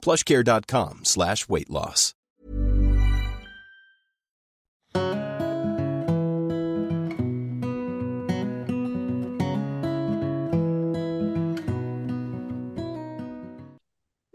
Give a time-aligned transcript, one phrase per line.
[0.00, 2.14] plushcare.com slash weight loss.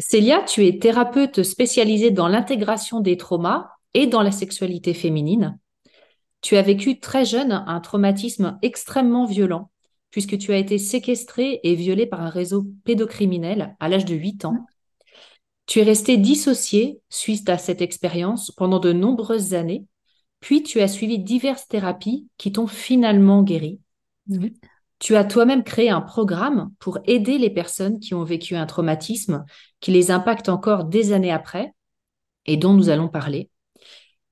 [0.08, 5.60] Célia, tu es thérapeute spécialisée dans l'intégration des traumas et dans la sexualité féminine.
[6.42, 9.72] Tu as vécu très jeune un traumatisme extrêmement violent,
[10.12, 14.46] puisque tu as été séquestrée et violée par un réseau pédocriminel à l'âge de 8
[14.46, 14.66] ans.
[15.66, 19.86] Tu es restée dissociée suite à cette expérience pendant de nombreuses années,
[20.40, 23.80] puis tu as suivi diverses thérapies qui t'ont finalement guéri.
[25.00, 29.44] Tu as toi-même créé un programme pour aider les personnes qui ont vécu un traumatisme
[29.82, 31.74] qui les impacte encore des années après
[32.46, 33.50] et dont nous allons parler.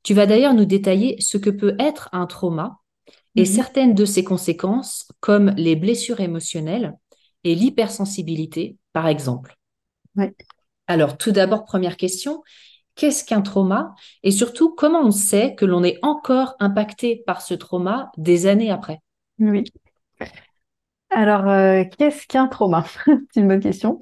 [0.04, 2.80] Tu vas d'ailleurs nous détailler ce que peut être un trauma
[3.36, 3.46] et Mhm.
[3.46, 6.94] certaines de ses conséquences, comme les blessures émotionnelles
[7.44, 9.58] et l'hypersensibilité, par exemple.
[10.16, 10.34] Ouais.
[10.88, 12.44] Alors, tout d'abord, première question,
[12.96, 13.96] qu'est-ce qu'un trauma?
[14.24, 18.72] Et surtout, comment on sait que l'on est encore impacté par ce trauma des années
[18.72, 19.00] après?
[19.40, 19.64] Oui.
[21.10, 22.86] Alors, euh, qu'est-ce qu'un trauma?
[23.34, 24.00] C'est une bonne question.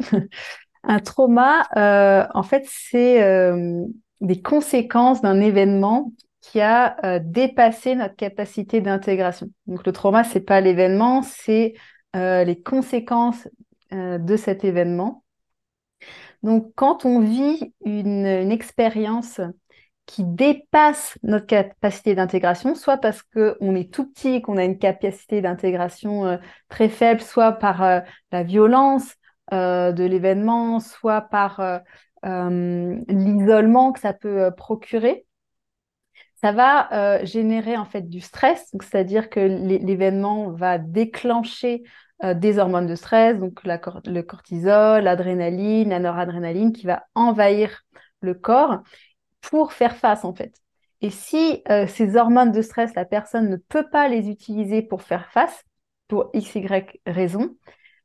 [0.83, 3.85] Un trauma, euh, en fait, c'est euh,
[4.19, 6.11] des conséquences d'un événement
[6.41, 9.47] qui a dépassé notre capacité d'intégration.
[9.67, 11.75] Donc, le trauma, c'est pas l'événement, c'est
[12.15, 13.47] les conséquences
[13.91, 15.20] de cet événement.
[16.43, 19.39] Donc, quand on vit une, expérience
[20.05, 25.41] qui dépasse notre capacité d'intégration, soit parce qu'on est tout petit, qu'on a une capacité
[25.41, 26.37] d'intégration euh,
[26.67, 27.99] très faible, soit par euh,
[28.31, 29.13] la violence
[29.53, 31.61] euh, de l'événement, soit par
[32.23, 35.25] l'isolement que ça peut procurer,
[36.35, 41.83] ça va générer en fait du stress, c'est-à-dire que l'é- l'événement va déclencher
[42.23, 47.81] euh, des hormones de stress, donc le cortisol, l'adrénaline, la noradrénaline qui va envahir
[48.21, 48.79] le corps
[49.41, 50.53] pour faire face en fait.
[51.01, 55.01] Et si euh, ces hormones de stress, la personne ne peut pas les utiliser pour
[55.01, 55.63] faire face,
[56.07, 57.55] pour x, y raison,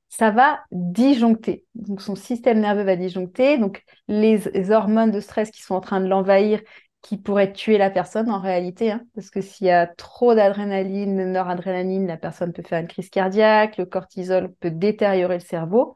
[0.09, 1.65] ça va disjoncter.
[1.75, 3.59] Donc son système nerveux va disjoncter.
[3.59, 6.60] Donc les hormones de stress qui sont en train de l'envahir,
[7.06, 11.17] qui pourraient tuer la personne en réalité, hein, parce que s'il y a trop d'adrénaline,
[11.17, 15.95] de noradrénaline, la personne peut faire une crise cardiaque, le cortisol peut détériorer le cerveau.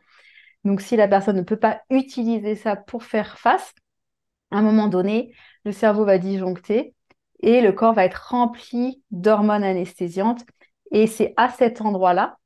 [0.64, 3.74] Donc si la personne ne peut pas utiliser ça pour faire face,
[4.52, 5.34] à un moment donné,
[5.64, 6.94] le cerveau va disjoncter
[7.40, 10.44] et le corps va être rempli d'hormones anesthésiantes.
[10.92, 12.38] Et c'est à cet endroit-là,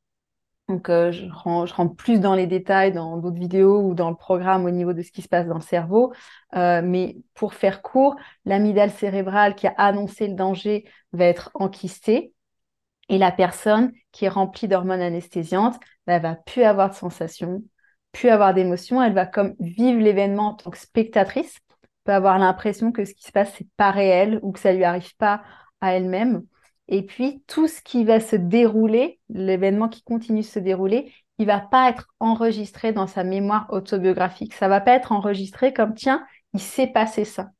[0.68, 4.10] donc euh, je, ren- je rentre plus dans les détails dans d'autres vidéos ou dans
[4.10, 6.12] le programme au niveau de ce qui se passe dans le cerveau,
[6.56, 8.16] euh, mais pour faire court,
[8.46, 12.32] l'amygdale cérébrale qui a annoncé le danger va être enquistée
[13.08, 17.62] et la personne qui est remplie d'hormones anesthésiantes, bah, elle va plus avoir de sensations,
[18.12, 21.58] plus avoir d'émotions, elle va comme vivre l'événement en tant que spectatrice,
[22.04, 24.84] peut avoir l'impression que ce qui se passe, c'est pas réel ou que ça lui
[24.84, 25.42] arrive pas
[25.80, 26.44] à elle-même.
[26.88, 31.46] Et puis, tout ce qui va se dérouler, l'événement qui continue de se dérouler, il
[31.46, 34.54] va pas être enregistré dans sa mémoire autobiographique.
[34.54, 37.50] Ça va pas être enregistré comme, tiens, il s'est passé ça.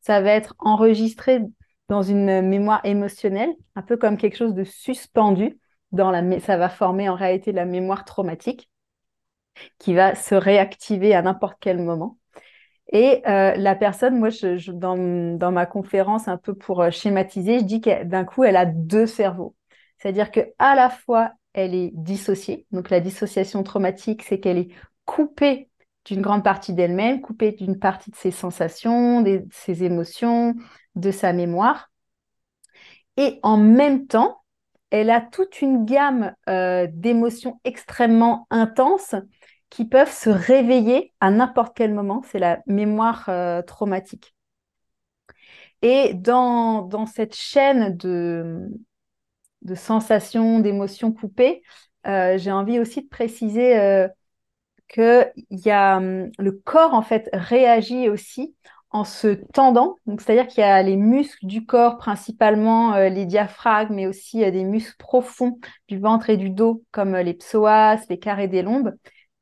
[0.00, 1.40] Ça va être enregistré
[1.88, 5.58] dans une mémoire émotionnelle, un peu comme quelque chose de suspendu.
[5.92, 8.70] Dans la, ça va former en réalité la mémoire traumatique
[9.78, 12.19] qui va se réactiver à n'importe quel moment.
[12.92, 14.30] Et euh, la personne, moi,
[14.68, 18.56] dans, dans, ma conférence, un peu pour euh, schématiser, je dis que d'un coup, elle
[18.56, 19.54] a deux cerveaux.
[19.98, 22.66] C'est-à-dire que à la fois, elle est dissociée.
[22.72, 24.70] Donc, la dissociation traumatique, c'est qu'elle est
[25.04, 25.70] coupée
[26.04, 30.54] d'une grande partie d'elle-même, coupée d'une partie de ses sensations, de ses émotions,
[30.96, 31.90] de sa mémoire.
[33.16, 34.40] Et en même temps,
[34.90, 39.14] elle a toute une gamme euh, d'émotions extrêmement intenses
[39.70, 42.22] qui peuvent se réveiller à n'importe quel moment.
[42.30, 44.34] C'est la mémoire euh, traumatique.
[45.82, 48.68] Et dans, dans cette chaîne de,
[49.62, 51.62] de sensations, d'émotions coupées,
[52.06, 54.08] euh, j'ai envie aussi de préciser euh,
[54.88, 58.56] que y a, hum, le corps en fait réagit aussi
[58.90, 59.96] en se tendant.
[60.18, 64.96] C'est-à-dire qu'il y a les muscles du corps, principalement les diaphragmes, mais aussi des muscles
[64.98, 68.94] profonds du ventre et du dos, comme les psoas, les carrés des lombes,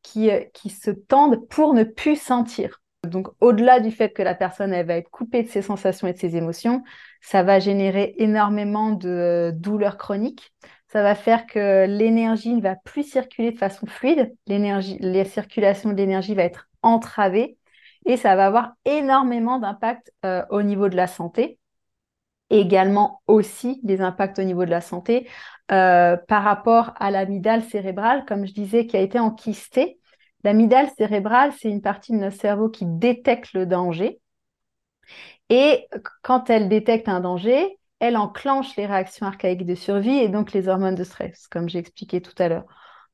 [0.08, 2.80] qui, euh, qui se tendent pour ne plus sentir.
[3.04, 6.12] Donc, au-delà du fait que la personne elle va être coupée de ses sensations et
[6.12, 6.82] de ses émotions,
[7.20, 10.52] ça va générer énormément de euh, douleurs chroniques.
[10.88, 14.34] Ça va faire que l'énergie ne va plus circuler de façon fluide.
[14.46, 17.58] L'énergie, la circulation de l'énergie va être entravée
[18.06, 21.58] et ça va avoir énormément d'impact euh, au niveau de la santé.
[22.50, 25.28] également aussi des impacts au niveau de la santé
[25.68, 29.97] par rapport à l'amygdale cérébrale, comme je disais, qui a été enquistée.
[30.44, 34.20] L'amygdale cérébrale, c'est une partie de notre cerveau qui détecte le danger.
[35.50, 35.88] Et
[36.22, 40.68] quand elle détecte un danger, elle enclenche les réactions archaïques de survie et donc les
[40.68, 42.66] hormones de stress, comme j'ai expliqué tout à l'heure.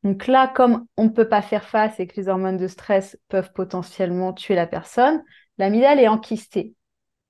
[0.02, 3.18] Donc là, comme on ne peut pas faire face et que les hormones de stress
[3.28, 5.22] peuvent potentiellement tuer la personne,
[5.56, 6.74] l'amygdale est enquistée.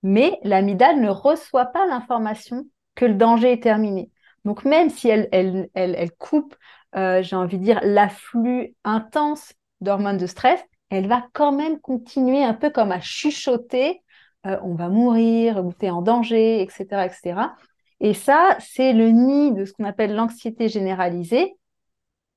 [0.03, 2.67] Mais l'amygdale ne reçoit pas l'information
[2.97, 4.11] que le danger est terminé.
[4.45, 6.57] Donc même si elle, coupe,
[6.97, 10.61] euh, j'ai envie de dire, l'afflux intense d'hormones de stress,
[10.91, 14.03] elle va quand même continuer un peu comme à chuchoter,
[14.47, 17.55] euh, on va mourir, ou t'es en danger, etc., etc.
[18.01, 21.57] Et ça, c'est le nid de ce qu'on appelle l'anxiété généralisée.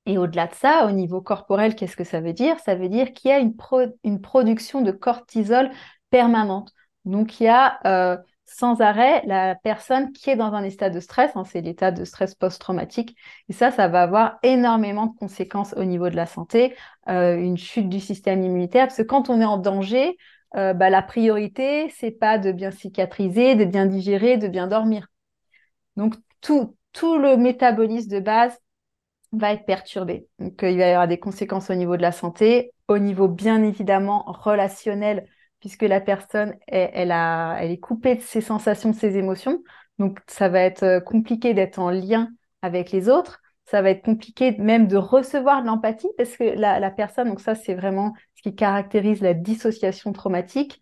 [0.06, 2.58] Et au-delà de ça, au niveau corporel, qu'est-ce que ça veut dire?
[2.60, 3.54] Ça veut dire qu'il y a une,
[4.04, 5.70] une, production de cortisol
[6.10, 6.72] permanente.
[7.04, 8.16] Donc, il y a euh,
[8.48, 12.04] sans arrêt la personne qui est dans un état de stress, hein, c'est l'état de
[12.04, 13.14] stress post-traumatique,
[13.48, 16.74] et ça, ça va avoir énormément de conséquences au niveau de la santé,
[17.08, 20.16] euh, une chute du système immunitaire, parce que quand on est en danger,
[20.56, 25.08] euh, bah, la priorité, c'est pas de bien cicatriser, de bien digérer, de bien dormir.
[25.96, 28.58] Donc tout, tout le métabolisme de base
[29.32, 30.26] va être perturbé.
[30.38, 33.28] Donc euh, il va y avoir des conséquences au niveau de la santé, au niveau
[33.28, 35.28] bien évidemment relationnel
[35.60, 39.62] puisque la personne, a, elle est coupée de ses sensations, de ses émotions.
[39.98, 42.30] Donc, ça va être euh, compliqué d'être en lien
[42.62, 43.40] avec les autres.
[43.64, 47.54] Ça va être compliqué même de recevoir de l'empathie parce que la, personne, donc ça,
[47.54, 50.80] c'est vraiment ce qui caractérise la dissociation traumatique.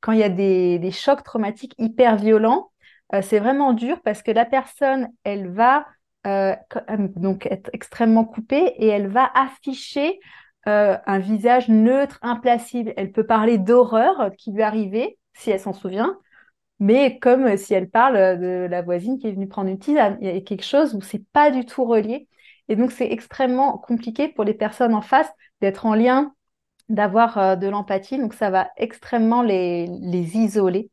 [0.00, 2.70] Quand il y a des, chocs traumatiques hyper violents,
[3.14, 5.86] euh, c'est vraiment dur parce que la personne, elle va
[6.26, 6.54] euh,
[7.16, 10.20] donc être extrêmement coupée et elle va afficher
[10.68, 12.92] euh, un visage neutre, implacable.
[12.96, 16.18] Elle peut parler d'horreur qui lui arrivée, si elle s'en souvient,
[16.78, 20.18] mais comme si elle parle de la voisine qui est venue prendre une tisane.
[20.20, 22.28] Il y a quelque chose où c'est pas du tout relié.
[22.68, 25.30] Et donc, c'est extrêmement compliqué pour les personnes en face
[25.60, 26.34] d'être en lien,
[26.88, 28.18] d'avoir euh, de l'empathie.
[28.18, 30.90] Donc, ça va extrêmement les, les isoler.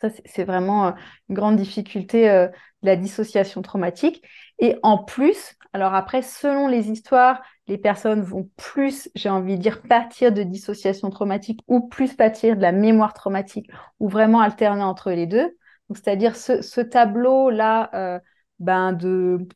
[0.00, 0.92] Ça, c'est vraiment euh,
[1.28, 2.50] une grande difficulté de
[2.82, 4.22] la dissociation traumatique.
[4.58, 9.62] Et en plus, alors après, selon les histoires, les personnes vont plus, j'ai envie de
[9.62, 14.82] dire, pâtir de dissociation traumatique ou plus pâtir de la mémoire traumatique ou vraiment alterner
[14.82, 15.56] entre les deux.
[15.90, 18.18] c'est-à-dire ce, tableau-là euh,
[18.58, 19.46] ben de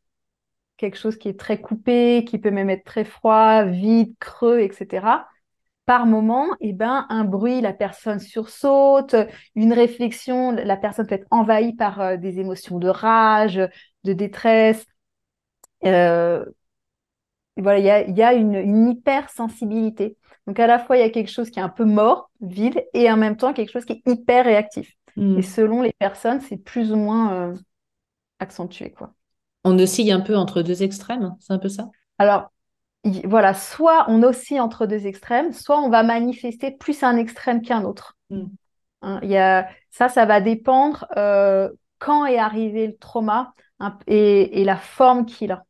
[0.76, 5.26] quelque chose qui est très coupé, qui peut même être très froid, vide, creux, etc.
[5.84, 9.16] Par moment, et eh ben, un bruit, la personne sursaute,
[9.56, 13.60] une réflexion, la personne peut être envahie par euh, des émotions de rage,
[14.04, 14.86] de détresse,
[15.84, 16.44] euh,
[17.62, 20.16] voilà, il y a, une, une, hypersensibilité.
[20.46, 22.84] Donc à la fois, il y a quelque chose qui est un peu mort, vide,
[22.92, 24.92] et en même temps quelque chose qui est hyper réactif.
[25.16, 25.38] Hmm.
[25.38, 27.54] Et selon les personnes, c'est plus ou moins euh,
[28.40, 28.90] accentué.
[28.90, 29.12] Quoi.
[29.62, 31.88] On oscille un peu entre deux extrêmes, c'est un peu ça?
[32.18, 32.50] Alors,
[33.24, 37.84] voilà, soit on oscille entre deux extrêmes, soit on va manifester plus un extrême qu'un
[37.84, 38.16] autre.
[38.30, 38.46] Hmm.
[39.02, 43.54] Hein, il y a, ça, ça va dépendre euh, quand est arrivé le trauma
[44.06, 45.64] et, et la forme qu'il a.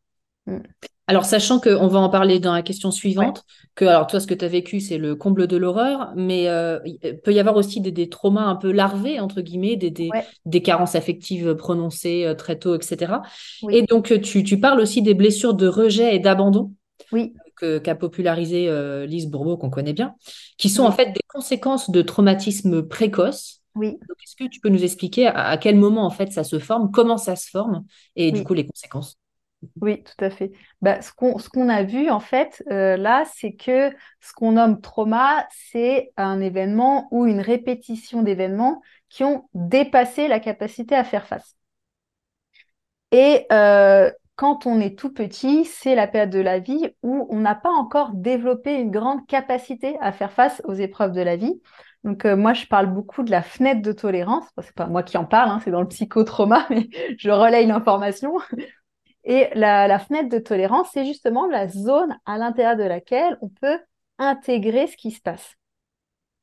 [0.46, 0.58] Mm.
[1.06, 3.44] Alors, sachant qu'on va en parler dans la question suivante,
[3.74, 6.78] que alors toi, ce que tu as vécu, c'est le comble de l'horreur, mais euh,
[6.86, 10.94] il peut y avoir aussi des, traumas un peu larvés, entre guillemets, des, des, carences
[10.94, 13.20] affectives prononcées euh, très tôt, etc.
[13.70, 16.72] Et donc, tu, tu, parles aussi des blessures de rejet et d'abandon
[17.12, 17.34] oui.
[17.58, 20.14] qu'a popularisé euh, Lise Bourbeau, qu'on connaît bien,
[20.56, 23.60] qui sont en fait des conséquences de traumatisme précoce.
[23.74, 23.98] Oui.
[24.22, 27.18] Est-ce que tu peux nous expliquer à, quel moment en fait ça se forme, comment
[27.18, 27.84] ça se forme
[28.14, 29.18] et du coup les conséquences?
[29.80, 30.52] Oui, tout à fait.
[30.82, 33.90] Bah, ce qu'on a vu en fait euh, là, c'est que
[34.20, 40.40] ce qu'on nomme trauma, c'est un événement ou une répétition d'événements qui ont dépassé la
[40.40, 41.56] capacité à faire face.
[43.12, 47.38] Et euh, quand on est tout petit, c'est la période de la vie où on
[47.40, 51.60] n'a pas encore développé une grande capacité à faire face aux épreuves de la vie.
[52.02, 54.44] Donc euh, moi, je parle beaucoup de la fenêtre de tolérance.
[54.58, 57.66] Ce c'est pas moi qui en parle, hein, c'est dans le psychotrauma, mais je relaye
[57.66, 58.34] l'information.
[59.24, 63.78] Et la, fenêtre de tolérance, c'est justement la zone à l'intérieur de laquelle on peut
[64.18, 65.56] intégrer ce qui se passe.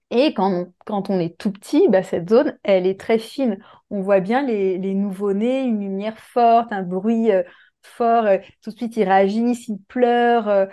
[0.10, 3.60] Et quand on, est tout petit, bah, cette zone, elle est très fine.
[3.90, 7.44] On voit bien les, nouveau-nés, une lumière forte, un bruit euh,
[7.82, 10.50] fort, euh, tout de suite ils réagissent, ils pleurent.
[10.50, 10.66] Euh,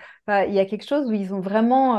[0.49, 1.99] il y a quelque chose où ils ont vraiment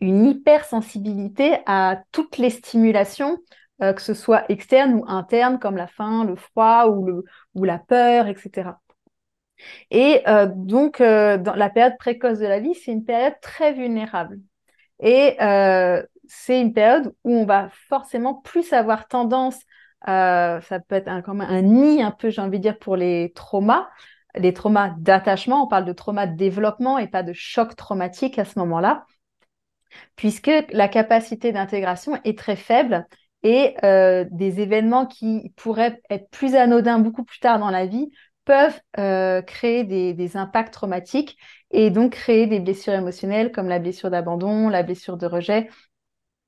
[0.00, 3.38] une hypersensibilité à toutes les stimulations,
[3.80, 7.78] que ce soit externes ou internes, comme la faim, le froid ou, le, ou la
[7.78, 8.80] peur, etc.
[9.90, 10.22] Et
[10.54, 14.38] donc, dans la période précoce de la vie, c'est une période très vulnérable.
[15.00, 15.36] Et
[16.28, 19.58] c'est une période où on va forcément plus avoir tendance
[20.08, 23.32] euh, ça peut être un, un nid un peu, j'ai envie de dire, pour les
[23.34, 23.88] traumas,
[24.34, 25.64] les traumas d'attachement.
[25.64, 29.06] On parle de traumas de développement et pas de choc traumatique à ce moment-là,
[30.16, 33.06] puisque la capacité d'intégration est très faible
[33.44, 38.10] et euh, des événements qui pourraient être plus anodins beaucoup plus tard dans la vie
[38.44, 41.38] peuvent euh, créer des, impacts traumatiques
[41.70, 45.68] et donc créer des blessures émotionnelles comme la blessure d'abandon, la blessure de rejet.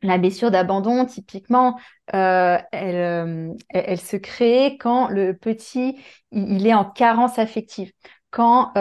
[0.02, 1.78] La blessure d'abandon, typiquement,
[2.14, 5.98] euh, euh, elle, se crée quand le petit,
[6.32, 7.92] il, est en carence affective,
[8.30, 8.72] quand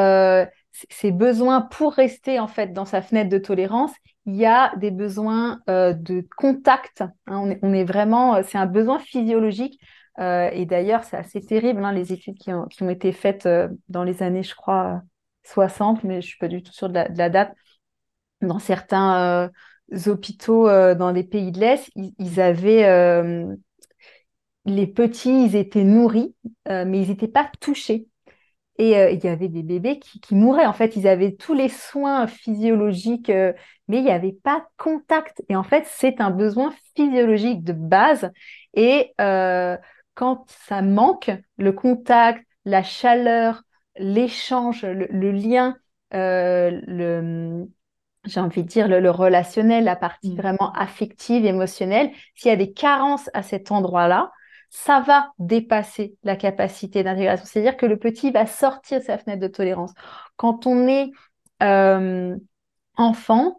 [0.90, 3.94] ses besoins pour rester en fait dans sa fenêtre de tolérance,
[4.26, 7.04] il y a des besoins de contact.
[7.28, 7.58] Hein.
[7.62, 9.80] on, est, vraiment, c'est un besoin physiologique.
[10.20, 13.48] et d'ailleurs, c'est assez terrible, hein, les études qui ont, été faites
[13.90, 15.02] dans les années, je crois,
[15.44, 17.54] 60, mais je suis pas du tout sûre de la date,
[18.42, 19.52] dans certains
[20.08, 23.56] hôpitaux euh, dans les pays de l'Est, ils, avaient euh,
[24.66, 26.36] les petits, ils étaient nourris,
[26.68, 28.08] euh, mais ils n'étaient pas touchés.
[28.78, 30.66] Et il y avait des bébés qui, mouraient.
[30.66, 35.42] En fait, ils avaient tous les soins physiologiques, mais il n'y avait pas de contact.
[35.48, 38.30] Et en fait, c'est un besoin physiologique de base.
[38.74, 43.64] Et quand ça manque, le contact, la chaleur,
[43.98, 45.78] l'échange, le, lien,
[46.12, 47.66] le,
[48.26, 50.38] j'ai envie de dire, le, relationnel, la partie mm.
[50.38, 54.32] vraiment affective, émotionnelle, s'il y a des carences à cet endroit-là,
[54.76, 57.46] ça va dépasser la capacité d'intégration.
[57.46, 59.94] C'est-à-dire que le petit va sortir de sa fenêtre de tolérance.
[60.36, 61.12] Quand on est
[61.64, 62.36] euh,
[62.98, 63.58] enfant,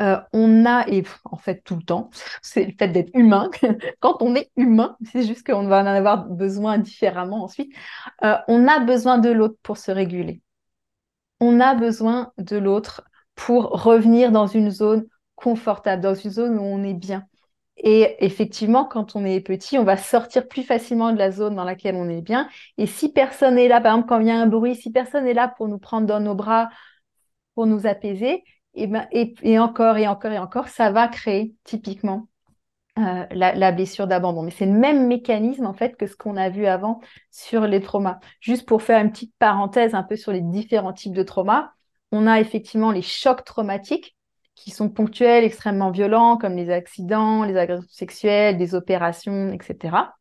[0.00, 2.10] euh, on a, et en fait tout le temps,
[2.42, 3.50] c'est le fait d'être humain.
[4.00, 7.74] Quand on est humain, c'est juste qu'on va en avoir besoin différemment ensuite,
[8.22, 10.42] euh, on a besoin de l'autre pour se réguler.
[11.40, 13.02] On a besoin de l'autre
[13.34, 17.26] pour revenir dans une zone confortable, dans une zone où on est bien.
[17.82, 21.64] Et effectivement, quand on est petit, on va sortir plus facilement de la zone dans
[21.64, 22.48] laquelle on est bien.
[22.78, 25.24] Et si personne n'est là, par exemple, quand il y a un bruit, si personne
[25.24, 26.68] n'est là pour nous prendre dans nos bras,
[27.54, 32.28] pour nous apaiser, et, ben, et, encore et encore et encore, ça va créer typiquement
[32.98, 34.42] euh, la, la, blessure d'abandon.
[34.42, 37.80] Mais c'est le même mécanisme en fait que ce qu'on a vu avant sur les
[37.80, 38.20] traumas.
[38.40, 41.72] Juste pour faire une petite parenthèse un peu sur les différents types de traumas,
[42.12, 44.16] on a effectivement les chocs traumatiques
[44.54, 50.14] qui sont ponctuels, extrêmement violents, comme les accidents, les agressions sexuelles, des opérations, etc.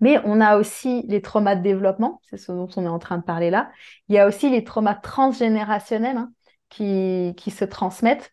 [0.00, 3.18] Mais on a aussi les traumas de développement, c'est ce dont on est en train
[3.18, 3.70] de parler là.
[4.08, 6.32] Il y a aussi les traumas transgénérationnels hein,
[6.68, 8.32] qui, qui, se transmettent.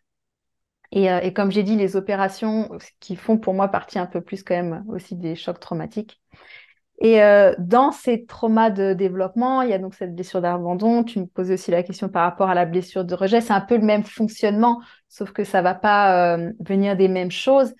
[0.90, 4.22] Et, euh, et comme j'ai dit, les opérations qui font pour moi partie un peu
[4.22, 6.20] plus quand même aussi des chocs traumatiques.
[7.00, 11.04] Et euh, dans ces traumas de développement, il y a donc cette blessure d'abandon.
[11.04, 13.40] Tu me poses aussi la question par rapport à la blessure de rejet.
[13.40, 17.30] C'est un peu le même fonctionnement, sauf que ça va pas euh, venir des mêmes
[17.30, 17.72] choses.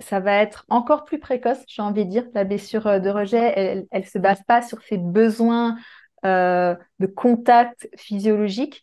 [0.00, 2.24] Ça va être encore plus précoce, j'ai envie de dire.
[2.34, 5.76] La blessure euh, de rejet, elle, elle se base pas sur ses besoins
[6.24, 8.82] de contact physiologique,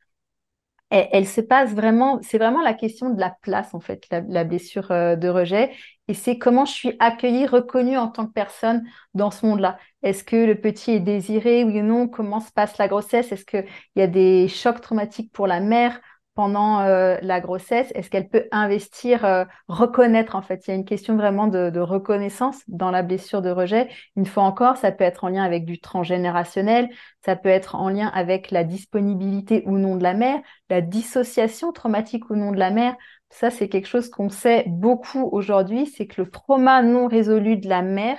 [0.90, 4.92] elle, se passe vraiment, c'est vraiment la question de la place en fait, la, blessure
[4.92, 5.72] euh, de rejet.
[6.08, 9.80] Et c'est comment je suis accueillie, reconnue en tant que personne dans ce monde-là.
[10.04, 12.08] Est-ce que le petit est désiré, oui ou non?
[12.08, 13.32] Comment se passe la grossesse?
[13.32, 13.66] Est-ce qu'il
[13.96, 16.00] y a des chocs traumatiques pour la mère?
[16.36, 20.68] Pendant euh, la grossesse Est-ce qu'elle peut investir, euh, reconnaître en fait?
[20.68, 23.90] Il y a une question vraiment de, reconnaissance dans la blessure de rejet.
[24.16, 26.90] Une fois encore, ça peut être en lien avec du transgénérationnel,
[27.24, 30.40] ça peut être en lien avec la disponibilité ou non de la mère,
[30.70, 32.96] la dissociation traumatique ou non de la mère.
[33.30, 37.70] Ça, c'est quelque chose qu'on sait beaucoup aujourd'hui, c'est que le trauma non résolu de
[37.70, 38.18] la mère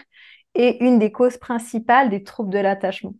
[0.54, 3.14] est une des causes principales des troubles de l'attachement.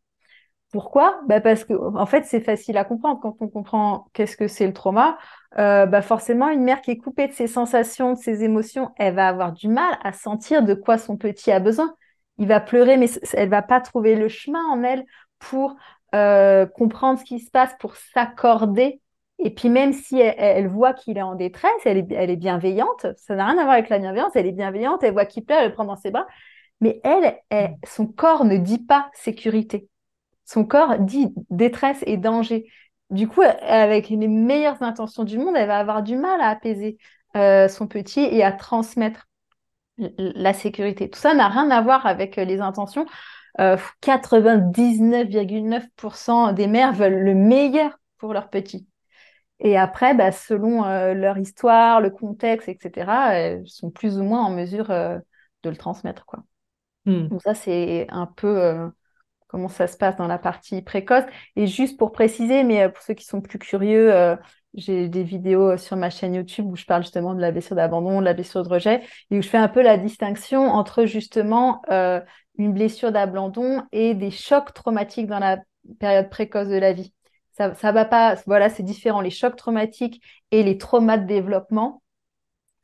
[0.76, 1.22] Pourquoi?
[1.26, 3.18] Bah Parce que en fait, c'est facile à comprendre.
[3.18, 5.16] Quand on comprend qu'est-ce que c'est le trauma,
[5.58, 9.14] euh, bah forcément, une mère qui est coupée de ses sensations, de ses émotions, elle
[9.14, 11.94] va avoir du mal à sentir de quoi son petit a besoin.
[12.36, 15.06] Il va pleurer, mais elle va pas trouver le chemin en elle
[15.38, 15.76] pour
[16.14, 19.00] euh, comprendre ce qui se passe, pour s'accorder.
[19.38, 23.06] Et puis même si elle, voit qu'il est en détresse, elle est, bienveillante.
[23.16, 24.32] Ça n'a rien à voir avec la bienveillance.
[24.34, 25.02] Elle est bienveillante.
[25.02, 26.26] Elle voit qu'il pleure, elle le prend dans ses bras.
[26.82, 27.38] Mais elle,
[27.86, 29.88] son corps ne dit pas sécurité
[30.46, 32.70] son corps dit détresse et danger.
[33.10, 36.96] Du coup, avec les meilleures intentions du monde, elle va avoir du mal à apaiser
[37.36, 39.28] euh, son petit et à transmettre
[39.98, 41.08] la sécurité.
[41.10, 43.06] Tout ça n'a rien à voir avec les intentions.
[43.58, 48.88] 99,9% euh, des mères veulent le meilleur pour leur petit.
[49.58, 54.44] Et après, bah, selon euh, leur histoire, le contexte, etc., elles sont plus ou moins
[54.44, 55.22] en mesure de
[55.64, 56.26] le transmettre.
[56.26, 56.40] Quoi.
[57.06, 57.28] Hmm.
[57.28, 58.90] Donc ça, c'est un peu
[59.48, 61.24] comment ça se passe dans la partie précoce.
[61.56, 64.36] Et juste pour préciser, mais euh, pour ceux qui sont plus curieux, euh,
[64.74, 67.76] j'ai des vidéos euh, sur ma chaîne YouTube où je parle justement de la blessure
[67.76, 71.04] d'abandon, de la blessure de rejet, et où je fais un peu la distinction entre
[71.04, 71.82] justement
[72.58, 75.58] une blessure d'abandon et des chocs traumatiques dans la
[76.00, 77.12] période précoce de la vie.
[77.52, 79.20] Ça, ça va pas, voilà, c'est différent.
[79.20, 82.02] Les chocs traumatiques et les traumas de développement,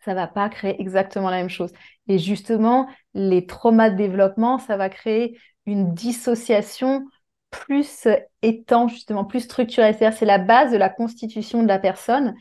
[0.04, 1.73] ça va pas créer exactement la même chose.
[2.09, 7.04] Et justement, les traumas de développement, ça va créer une dissociation
[7.50, 8.09] plus
[8.42, 9.92] étanche, justement, plus structurée.
[9.92, 12.35] C'est-à-dire, c'est la base de la constitution de la personne.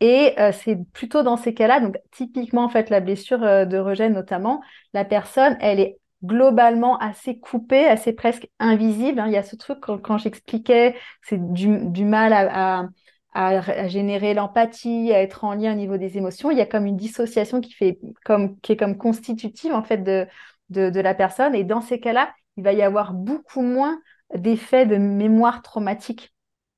[0.00, 3.78] Et euh, c'est plutôt dans ces cas-là, donc typiquement, en fait, la blessure euh, de
[3.78, 4.60] rejet notamment,
[4.94, 9.20] la personne, elle est globalement assez coupée, assez presque invisible.
[9.20, 9.26] Hein.
[9.28, 12.88] Il y a ce truc quand, j'expliquais, c'est du, mal à,
[13.32, 16.50] à, générer l'empathie, à être en lien au niveau des émotions.
[16.50, 19.98] Il y a comme une dissociation qui, fait comme, qui est comme constitutive en fait
[19.98, 20.26] de,
[20.70, 21.54] de, de la personne.
[21.54, 24.00] Et dans ces cas-là, il va y avoir beaucoup moins
[24.34, 26.32] d'effets de mémoire traumatique.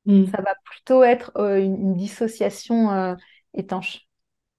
[0.07, 0.27] Hmm.
[0.27, 3.15] Ça va plutôt être euh, une, dissociation euh,
[3.55, 4.07] étanche.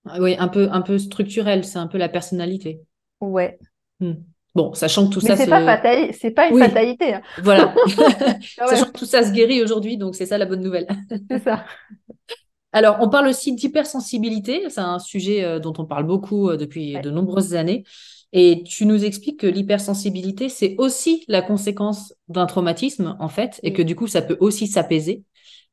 [0.06, 2.82] Ah oui, un peu, un peu structurel, c'est un peu la personnalité.
[3.22, 3.58] Ouais.
[4.00, 4.14] Hmm.
[4.56, 5.36] Bon, sachant que tout ça.
[5.36, 5.82] C'est pas,
[6.14, 7.16] c'est pas une fatalité.
[7.16, 7.22] Hein.
[7.44, 7.74] Voilà.
[8.58, 10.88] sachant que tout ça se guérit aujourd'hui, donc c'est ça la bonne nouvelle.
[11.30, 11.66] c'est ça.
[12.76, 14.70] Alors, on parle aussi d'hypersensibilité.
[14.70, 17.86] C'est un sujet euh, dont on parle beaucoup depuis de nombreuses années.
[18.34, 23.72] Et tu nous expliques que l'hypersensibilité, c'est aussi la conséquence d'un traumatisme, en fait, et
[23.72, 25.24] que du coup, ça peut aussi s'apaiser.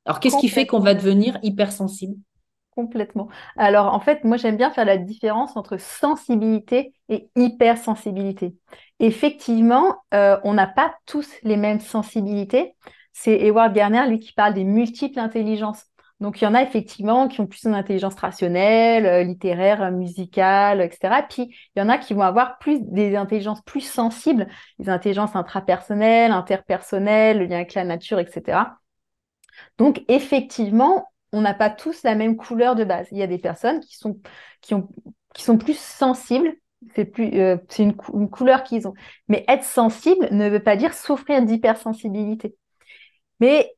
[0.04, 2.14] Alors, qu'est-ce qui fait qu'on va devenir hypersensible?
[2.76, 3.28] Complètement.
[3.56, 8.54] Alors, en fait, moi, j'aime bien faire la différence entre sensibilité et hypersensibilité.
[9.00, 12.76] Effectivement, euh, on n'a pas tous les mêmes sensibilités.
[13.12, 15.84] C'est Edward Garner, lui, qui parle des multiples intelligences.
[16.22, 21.26] Donc, il y en a effectivement qui ont plus d'intelligence rationnelle, euh, littéraire, musicale, etc.
[21.28, 24.46] Puis, il y en a qui vont avoir plus des intelligences plus sensibles,
[24.78, 28.78] des intelligences intrapersonnelles, interpersonnelles, le lien avec la nature, etc.
[29.78, 33.08] Donc, effectivement, on n'a pas tous la même couleur de base.
[33.10, 34.20] Il y a des personnes qui sont,
[34.60, 34.88] qui ont,
[35.34, 36.54] qui sont plus sensibles.
[36.94, 38.94] C'est plus, euh, c'est une, une couleur qu'ils ont.
[39.26, 42.54] Mais être sensible ne veut pas dire souffrir d'hypersensibilité.
[43.40, 43.74] Mais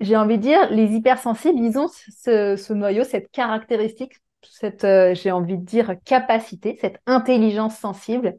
[0.00, 5.30] j'ai envie de dire, les hypersensibles, ils ont ce, noyau, cette caractéristique, cette, euh, j'ai
[5.30, 8.36] envie de dire, capacité, cette intelligence sensible.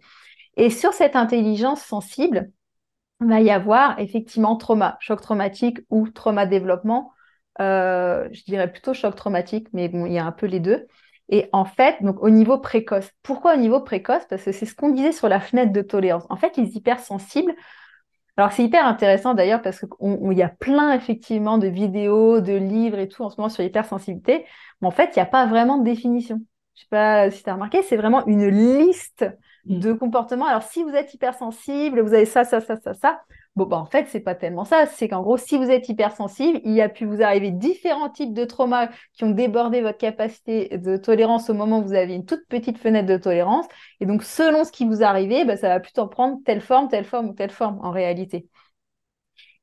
[0.57, 2.51] Et sur cette intelligence sensible,
[3.21, 7.11] il va y avoir effectivement trauma, choc traumatique ou trauma développement.
[7.59, 10.87] Euh, je dirais plutôt choc traumatique, mais bon, il y a un peu les deux.
[11.29, 13.09] Et en fait, donc au niveau précoce.
[13.21, 14.23] Pourquoi au niveau précoce?
[14.29, 16.25] Parce que c'est ce qu'on disait sur la fenêtre de tolérance.
[16.29, 17.53] En fait, les hypersensibles
[18.39, 22.97] alors, c'est hyper intéressant d'ailleurs parce qu'il y a plein effectivement de vidéos, de livres
[22.97, 24.45] et tout en ce moment sur l'hypersensibilité.
[24.81, 26.37] Mais en fait, il n'y a pas vraiment de définition.
[26.73, 29.25] Je ne sais pas si tu as remarqué, c'est vraiment une liste
[29.65, 29.79] mm.
[29.79, 30.45] de comportements.
[30.45, 33.21] Alors, si vous êtes hypersensible, vous avez ça, ça, ça, ça, ça,
[33.55, 34.85] Bon, bah, en fait, c'est pas tellement ça.
[34.85, 38.33] C'est qu'en gros, si vous êtes hypersensible, il y a pu vous arriver différents types
[38.33, 42.25] de traumas qui ont débordé votre capacité de tolérance au moment où vous avez une
[42.25, 43.65] toute petite fenêtre de tolérance.
[43.99, 47.05] Et donc, selon ce qui vous arrive, bah, ça va plutôt prendre telle forme, telle
[47.05, 48.47] forme ou telle forme en réalité.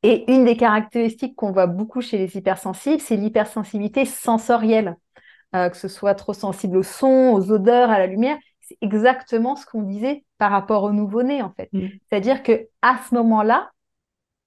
[0.02, 4.96] Et une des caractéristiques qu'on voit beaucoup chez les hypersensibles, c'est l'hypersensibilité sensorielle.
[5.54, 9.54] Euh, que ce soit trop sensible au son, aux odeurs, à la lumière, c'est exactement
[9.54, 11.68] ce qu'on disait par rapport au nouveau-né en fait.
[11.72, 11.86] Mm.
[12.08, 13.70] C'est-à-dire que à ce moment-là,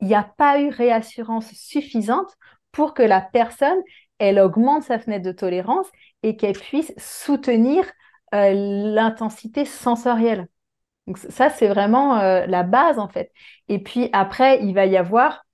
[0.01, 2.35] il n'y a pas eu réassurance suffisante
[2.71, 3.79] pour que la personne
[4.19, 5.87] elle augmente sa fenêtre de tolérance
[6.23, 7.85] et qu'elle puisse soutenir
[8.35, 8.51] euh,
[8.93, 10.47] l'intensité sensorielle.
[11.07, 13.31] Donc ça, c'est vraiment euh, la base en fait.
[13.69, 15.45] Et puis après, il va y avoir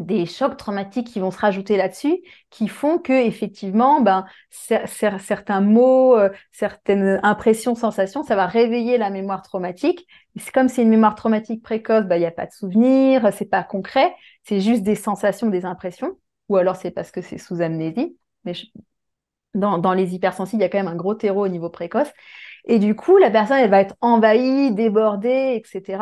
[0.00, 6.16] des chocs traumatiques qui vont se rajouter là-dessus, qui font que effectivement, ben, certains mots,
[6.16, 10.06] euh, certaines impressions, sensations, ça va réveiller la mémoire traumatique.
[10.36, 13.44] C'est comme c'est une mémoire traumatique précoce, ben, il n'y a pas de souvenir, c'est
[13.44, 16.16] pas concret, c'est juste des sensations, des impressions,
[16.48, 18.16] ou alors c'est parce que c'est sous amnésie.
[18.44, 18.54] Mais
[19.54, 22.08] dans, les hypersensibles, il y a quand même un gros terreau au niveau précoce.
[22.64, 25.98] Et du coup, la personne, elle va être envahie, débordée, etc.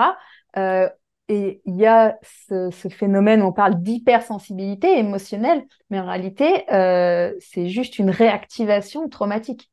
[1.29, 7.69] et il y a ce, phénomène, on parle d'hypersensibilité émotionnelle, mais en réalité, euh, c'est
[7.69, 9.71] juste une réactivation traumatique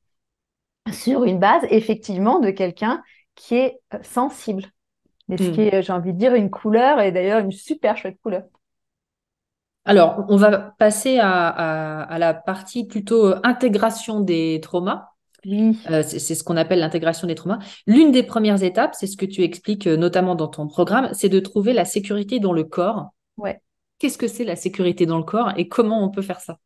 [0.91, 3.01] sur une base, effectivement, de quelqu'un
[3.35, 4.63] qui est euh, sensible.
[5.31, 5.51] Et ce hmm.
[5.53, 8.43] qui est, j'ai envie de dire, une couleur, et d'ailleurs une super chouette couleur.
[9.85, 15.14] Alors, on va passer à la partie plutôt intégration des traumas.
[15.45, 17.59] Euh, c'est ce qu'on appelle l'intégration des traumas.
[17.87, 21.29] L'une des premières étapes, c'est ce que tu expliques euh, notamment dans ton programme, c'est
[21.29, 23.09] de trouver la sécurité dans le corps.
[23.37, 23.61] Ouais.
[23.99, 26.57] Qu'est-ce que c'est la sécurité dans le corps et comment on peut faire ça?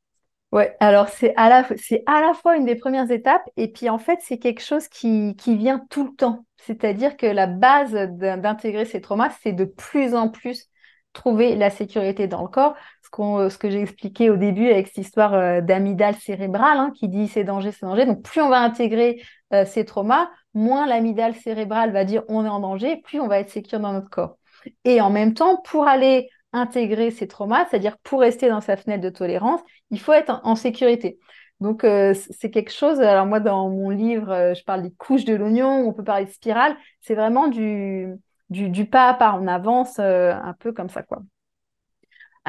[0.52, 3.88] Ouais, alors c'est à la c'est à la fois une des premières étapes et puis
[3.88, 6.46] en fait c'est quelque chose qui, qui vient tout le temps.
[6.58, 10.68] C'est-à-dire que la base d'intégrer ces traumas, c'est de plus en plus
[11.14, 12.76] trouver la sécurité dans le corps.
[13.18, 17.28] Ce, que j'ai expliqué au début avec cette histoire euh, d'amygdale cérébrale hein, qui dit
[17.28, 18.06] c'est danger, c'est danger.
[18.06, 19.22] Donc plus on va intégrer
[19.54, 23.40] euh, ces traumas, moins l'amygdale cérébrale va dire on est en danger, plus on va
[23.40, 24.38] être sécure dans notre corps.
[24.86, 29.04] Et en même temps, pour aller intégrer ces traumas, c'est-à-dire pour rester dans sa fenêtre
[29.04, 31.20] de tolérance, il faut être en, sécurité.
[31.60, 35.36] Donc euh, c'est quelque chose, alors moi dans mon livre, je parle des couches de
[35.36, 38.16] l'oignon, on peut parler de spirale, c'est vraiment du,
[38.50, 41.20] du, pas à pas, on avance un peu comme ça, quoi.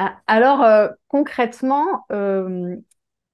[0.03, 2.75] Ah, alors, euh, concrètement, euh,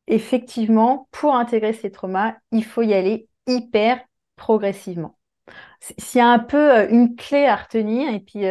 [0.08, 4.01] effectivement, pour intégrer ces traumas, il faut y aller hyper
[4.36, 5.17] progressivement.
[5.80, 8.41] S'il y a un peu une clé à retenir, et puis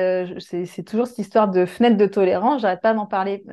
[0.40, 3.44] c'est toujours cette histoire de fenêtre de tolérance, j'arrête pas d'en parler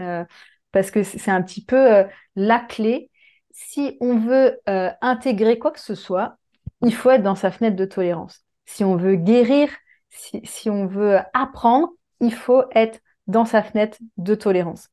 [0.71, 2.05] parce que c'est un petit peu
[2.37, 3.11] la clé.
[3.51, 4.61] Si on veut
[5.01, 6.37] intégrer quoi que ce soit,
[6.83, 8.45] il faut être dans sa fenêtre de tolérance.
[8.65, 9.69] Si on veut guérir
[10.13, 14.89] si, on veut apprendre, il faut être dans sa fenêtre de tolérance.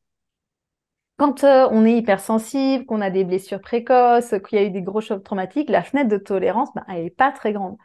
[1.16, 4.82] Quand euh, on est hypersensible, qu'on a des blessures précoces, qu'il y a eu des
[4.82, 7.76] gros chocs traumatiques, la fenêtre de tolérance, ben, elle n'est pas très grande.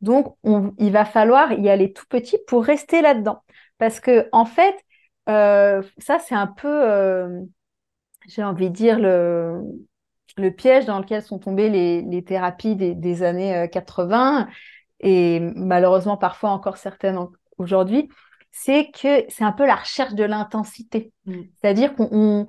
[0.00, 0.36] Donc,
[0.78, 3.42] il va falloir y aller tout petit pour rester là-dedans.
[3.78, 4.74] Parce que, en fait,
[5.28, 7.42] euh, ça, c'est un peu, euh,
[8.28, 9.60] j'ai envie de dire, le,
[10.56, 14.48] piège dans lequel sont tombées les, thérapies des, des années 80
[15.00, 17.18] et malheureusement parfois encore certaines
[17.58, 18.08] aujourd'hui,
[18.50, 21.12] c'est que c'est un peu la recherche de l'intensité.
[21.26, 21.42] Mm.
[21.60, 22.46] C'est-à-dire qu'on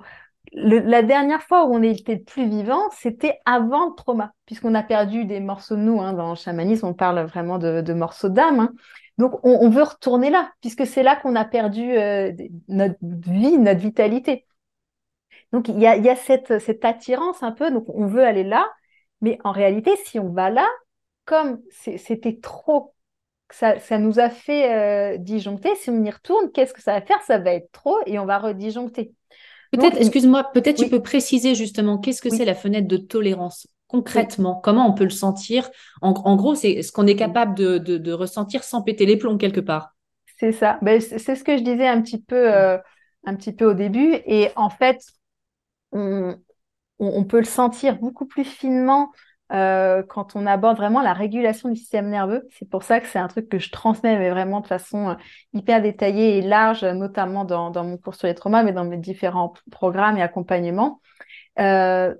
[0.52, 4.82] la dernière fois où on était le plus vivant, c'était avant le trauma, puisqu'on a
[4.82, 6.00] perdu des morceaux de nous.
[6.00, 8.60] Hein, dans le chamanisme, on parle vraiment de, morceaux d'âme.
[8.60, 8.72] Hein.
[9.18, 12.32] Donc, on, veut retourner là, puisque c'est là qu'on a perdu euh,
[12.68, 14.46] notre vie, notre vitalité.
[15.52, 18.44] Donc, il y a, y a cette, cette attirance un peu, donc on veut aller
[18.44, 18.68] là,
[19.20, 20.66] mais en réalité, si on va là,
[21.26, 22.94] comme c'était trop,
[23.54, 24.72] ça, nous a fait
[25.14, 27.20] euh, disjoncter, si on y retourne, qu'est-ce que ça va faire?
[27.22, 29.12] Ça va être trop et on va redisjoncter.
[29.72, 34.54] Peut-être, excuse-moi, peut-être tu peux préciser justement qu'est-ce que c'est la fenêtre de tolérance concrètement?
[34.54, 35.68] Comment on peut le sentir?
[36.00, 39.94] En, gros, c'est ce qu'on est capable de, ressentir sans péter les plombs quelque part.
[40.38, 40.78] C'est ça.
[40.80, 42.78] Ben, c'est ce que je disais un petit peu, euh,
[43.24, 44.14] un petit peu au début.
[44.26, 45.02] Et en fait,
[45.92, 46.36] on,
[46.98, 49.10] on peut le sentir beaucoup plus finement
[49.52, 52.46] euh, quand on aborde vraiment la régulation du système nerveux.
[52.50, 55.14] C'est pour ça que c'est un truc que je transmets, mais vraiment de façon euh,
[55.52, 59.52] hyper détaillée et large, notamment dans, mon cours sur les traumas, mais dans mes différents
[59.70, 61.00] programmes et accompagnements.
[61.58, 62.14] Euh,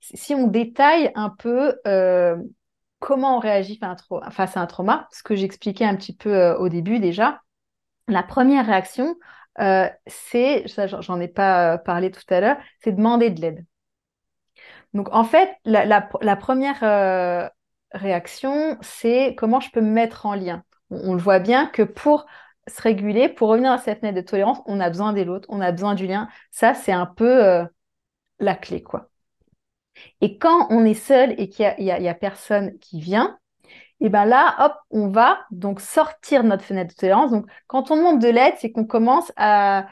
[0.00, 1.74] si on détaille un peu
[3.00, 3.78] comment on réagit
[4.30, 7.40] face à un trauma, ce que j'expliquais un petit peu au début déjà,
[8.08, 9.16] la première réaction,
[10.06, 10.64] c'est,
[11.00, 13.64] j'en ai pas parlé tout à l'heure, c'est demander de l'aide.
[14.94, 16.00] Donc, en fait, la,
[16.36, 17.48] première euh,
[17.92, 20.64] réaction, c'est comment je peux me mettre en lien.
[20.90, 22.26] On, le voit bien que pour
[22.68, 25.60] se réguler, pour revenir à cette fenêtre de tolérance, on a besoin des autres, on
[25.60, 26.28] a besoin du lien.
[26.50, 27.64] Ça, c'est un peu euh,
[28.38, 29.10] la clé, quoi.
[30.20, 33.38] Et quand on est seul et qu'il n'y a, personne qui vient,
[34.00, 37.30] et ben là, hop, on va donc sortir notre fenêtre de tolérance.
[37.30, 39.86] Donc, quand on demande de l'aide, c'est qu'on commence à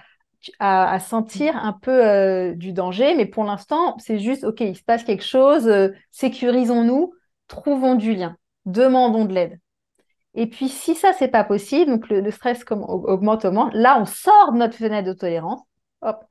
[0.59, 4.83] à, sentir un peu euh, du danger, mais pour l'instant, c'est juste, OK, il se
[4.83, 7.15] passe quelque chose, euh, sécurisons-nous,
[7.49, 9.61] trouvons du lien, demandons de l'aide.
[10.35, 14.05] Et puis, si ça, c'est pas possible, donc le, stress comme, augmente, augmente, là, on
[14.05, 15.61] sort de notre fenêtre de tolérance.
[16.03, 16.25] Hop.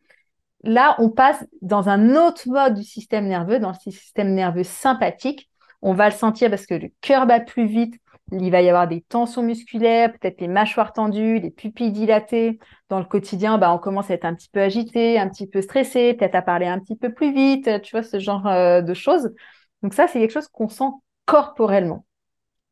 [0.64, 5.50] là, on passe dans un autre mode du système nerveux, dans le système nerveux sympathique.
[5.82, 7.96] On va le sentir parce que le cœur bat plus vite,
[8.32, 12.60] il va y avoir des tensions musculaires, peut-être les mâchoires tendues, les pupilles dilatées.
[12.90, 15.62] Dans le quotidien, bah, on commence à être un petit peu agité, un petit peu
[15.62, 18.94] stressé, peut-être à parler un petit peu plus vite, tu vois, ce genre euh, de
[18.94, 19.34] choses.
[19.82, 20.90] Donc ça, c'est quelque chose qu'on sent
[21.26, 22.06] corporellement.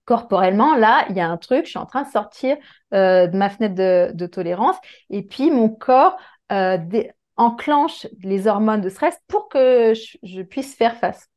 [0.05, 2.57] Corporellement, là, il y a un truc, je suis en train de sortir
[2.93, 4.77] euh, de ma fenêtre de, tolérance
[5.09, 6.17] et puis mon corps
[6.51, 6.77] euh,
[7.37, 11.29] enclenche les hormones de stress pour que je, puisse faire face.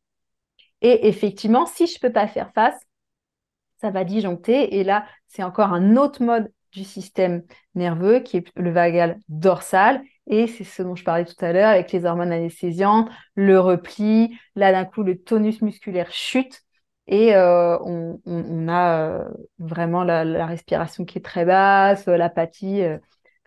[0.81, 2.79] Et effectivement, si je ne peux pas faire face,
[3.85, 4.77] ça va disjoncter.
[4.77, 7.43] Et là, c'est encore un autre mode du système
[7.75, 10.03] nerveux qui est le vagal dorsal.
[10.27, 14.39] Et c'est ce dont je parlais tout à l'heure avec les hormones anesthésiantes, le repli.
[14.57, 16.63] Là, d'un coup, le tonus musculaire chute.
[17.07, 22.83] Et euh, on, a euh, vraiment la, respiration qui est très basse, l'apathie,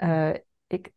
[0.04, 0.34] euh,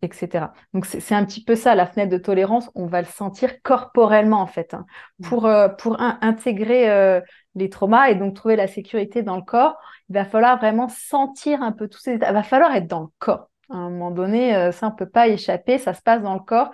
[0.02, 0.48] etc.
[0.74, 4.42] Donc c'est un petit peu ça, la fenêtre de tolérance, on va le sentir corporellement
[4.42, 4.74] en fait.
[4.74, 4.84] Hein.
[5.20, 5.28] Mmh.
[5.28, 7.22] Pour, pour intégrer
[7.54, 9.76] les traumas et donc trouver la sécurité dans le corps,
[10.08, 12.30] il va falloir vraiment sentir un peu tous ces états.
[12.30, 13.48] Il va falloir être dans le corps.
[13.70, 16.40] À un moment donné, ça, on ne peut pas échapper, ça se passe dans le
[16.40, 16.70] corps.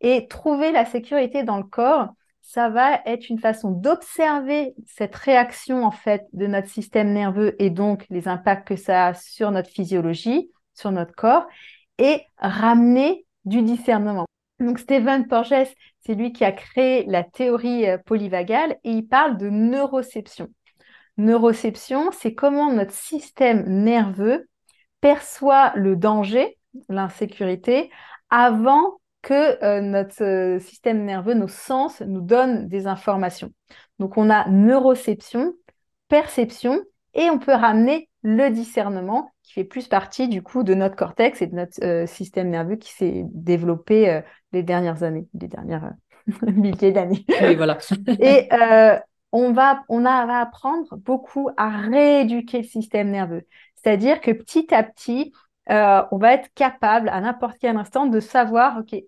[0.00, 2.08] Et trouver la sécurité dans le corps,
[2.42, 7.70] ça va être une façon d'observer cette réaction en fait de notre système nerveux et
[7.70, 11.46] donc les impacts que ça a sur notre physiologie, sur notre corps
[11.98, 14.26] et ramener du discernement.
[14.60, 19.38] Donc Stephen Porges, c'est lui qui a créé la théorie euh, polyvagale et il parle
[19.38, 20.48] de neuroception.
[21.16, 24.48] Neuroception, c'est comment notre système nerveux
[25.00, 26.58] perçoit le danger,
[26.90, 27.90] l'insécurité,
[28.28, 33.52] avant que euh, notre euh, système nerveux, nos sens nous donnent des informations.
[33.98, 35.54] Donc on a neuroception,
[36.08, 36.80] perception
[37.14, 41.40] et on peut ramener le discernement qui fait plus partie du coup de notre cortex
[41.40, 45.92] et de notre système nerveux qui s'est développé les dernières années, les dernières
[46.42, 47.24] milliers d'années.
[47.42, 47.78] Oui, voilà.
[48.20, 48.48] et
[49.32, 53.46] on va, on a, va apprendre beaucoup à rééduquer le système nerveux.
[53.76, 55.32] C'est-à-dire que petit à petit,
[55.70, 59.00] euh, on va être capable à n'importe quel instant de savoir, OK,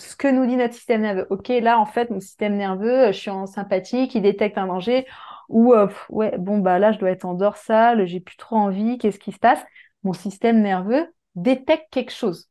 [0.00, 1.26] ce que nous dit notre système nerveux.
[1.30, 5.06] OK, là, en fait, mon système nerveux, je suis en sympathique, il détecte un danger.
[5.48, 8.98] Ou, euh, ouais, bon, bah là, je dois être en dorsale, j'ai plus trop envie,
[8.98, 9.62] qu'est-ce qui se passe?
[10.02, 12.48] Mon système nerveux détecte quelque chose.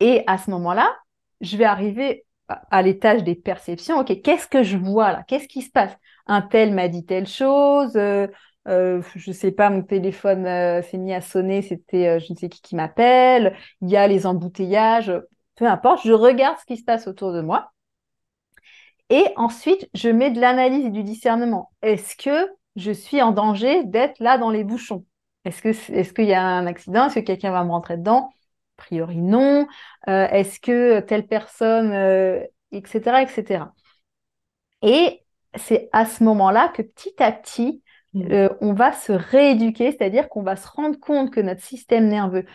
[0.00, 0.94] Et à ce moment-là,
[1.40, 3.98] je vais arriver à l'étage des perceptions.
[4.00, 5.24] OK, qu'est-ce que je vois là?
[5.26, 5.92] Qu'est-ce qui se passe?
[6.26, 8.26] Un tel m'a dit telle chose, euh,
[8.68, 12.36] euh, je sais pas, mon téléphone euh, s'est mis à sonner, c'était euh, je ne
[12.38, 15.12] sais qui qui m'appelle, il y a les embouteillages,
[15.56, 17.72] peu importe, je regarde ce qui se passe autour de moi.
[19.10, 21.70] Et ensuite, je mets de l'analyse et du discernement.
[21.82, 25.04] Est-ce que je suis en danger d'être là dans les bouchons?
[25.44, 27.06] Est-ce est-ce qu'il y a un accident?
[27.06, 28.35] Est-ce que quelqu'un va me rentrer dedans?
[28.86, 29.66] Priori non.
[30.08, 31.92] Euh, est-ce que telle personne,
[32.72, 33.64] etc., etc.
[34.82, 35.22] Et
[35.54, 37.82] c'est à ce moment-là que petit à petit,
[38.16, 38.32] Mm.
[38.32, 42.46] Euh, on va se rééduquer, c'est-à-dire qu'on va se rendre compte que notre système nerveux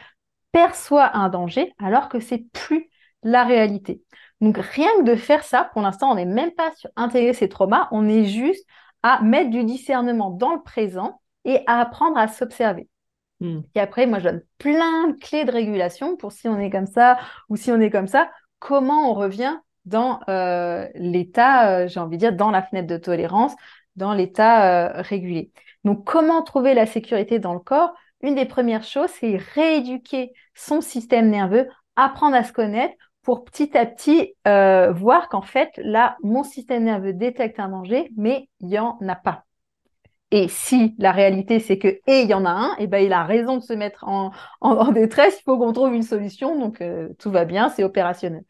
[0.52, 2.90] perçoit un danger alors que c'est plus
[3.24, 4.02] la réalité.
[4.42, 7.48] Donc rien que de faire ça, pour l'instant, on n'est même pas sur intégrer ces
[7.48, 8.66] traumas, on est juste
[9.04, 12.90] à mettre du discernement dans le présent et à apprendre à s'observer.
[13.42, 13.62] Mm.
[13.76, 16.88] Et après, moi, je donne plein de clés de régulation pour si on est comme
[16.88, 22.00] ça ou si on est comme ça, comment on revient dans euh, l'état, euh, j'ai
[22.00, 23.54] envie de dire, dans la fenêtre de tolérance,
[23.96, 25.52] dans l'état euh, régulé.
[25.84, 27.94] Donc, comment trouver la sécurité dans le corps?
[28.22, 33.76] Une des premières choses, c'est rééduquer son système nerveux, apprendre à se connaître pour petit
[33.76, 38.68] à petit euh, voir qu'en fait, là, mon système nerveux détecte un danger, mais il
[38.68, 39.46] n'y en a pas.
[40.32, 43.00] Et si la réalité, c'est que, et il y en a un, et eh ben,
[43.00, 44.32] il a raison de se mettre en,
[44.92, 48.44] détresse, il faut qu'on trouve une solution, donc euh, tout va bien, c'est opérationnel.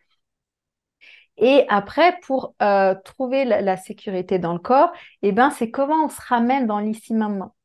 [1.38, 4.92] Et après, pour euh, trouver la, sécurité dans le corps,
[5.24, 7.56] eh ben, c'est comment on se ramène dans l'ici maintenant.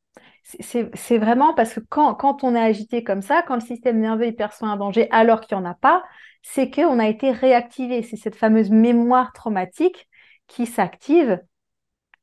[0.43, 4.31] C'est vraiment parce que quand, quand, on est agité comme ça, quand le système nerveux
[4.31, 6.03] perçoit un danger alors qu'il n'y en a pas,
[6.41, 8.01] c'est qu'on a été réactivé.
[8.01, 10.07] C'est cette fameuse mémoire traumatique
[10.47, 11.41] qui s'active.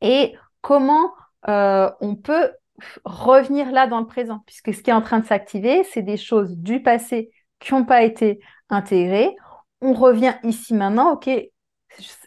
[0.01, 1.13] Et comment
[1.49, 2.53] euh, on peut
[3.05, 6.17] revenir là dans le présent, puisque ce qui est en train de s'activer, c'est des
[6.17, 7.31] choses du passé
[7.61, 9.35] qui n'ont pas été intégrées
[9.85, 11.31] on revient ici maintenant, ok,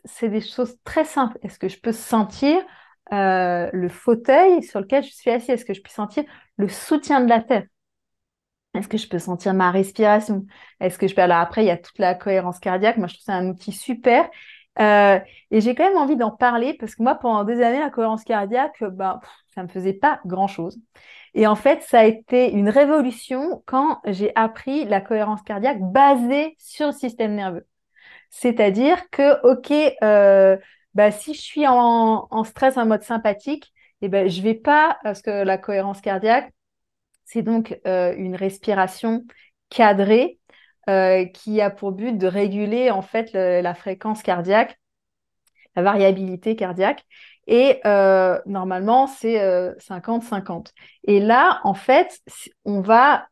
[0.06, 1.38] c'est des choses très simples.
[1.42, 2.62] Est-ce que je peux sentir
[3.12, 5.52] euh, le fauteuil sur lequel je suis assis?
[5.52, 6.24] Est-ce que je peux sentir
[6.58, 7.68] le soutien de la tête
[8.76, 10.46] Est-ce que je peux sentir ma respiration?
[10.80, 11.22] Est-ce que je peux...
[11.22, 12.98] Alors après, il y a toute la cohérence cardiaque.
[12.98, 14.30] Moi, je trouve c'est un outil super.
[14.80, 15.20] Euh,
[15.52, 18.24] et j'ai quand même envie d'en parler parce que moi, pendant des années, la cohérence
[18.24, 19.20] cardiaque, ben,
[19.54, 20.80] ça ne me faisait pas grand-chose.
[21.34, 26.56] Et en fait, ça a été une révolution quand j'ai appris la cohérence cardiaque basée
[26.60, 27.66] sur le système nerveux.
[28.30, 29.72] C'est-à-dire que, OK,
[30.04, 30.58] euh,
[30.94, 35.22] bah, si je suis en, stress en mode sympathique, eh ben, je vais pas, parce
[35.22, 36.52] que la cohérence cardiaque,
[37.26, 39.24] c'est donc euh, une respiration
[39.70, 40.37] cadrée
[40.90, 44.80] euh, qui a pour but de réguler en fait la fréquence cardiaque,
[45.76, 47.06] la variabilité cardiaque.
[47.50, 49.38] Et euh, normalement, c'est
[49.80, 50.74] 50-50.
[51.06, 52.20] Et là, en fait,
[52.66, 53.28] on va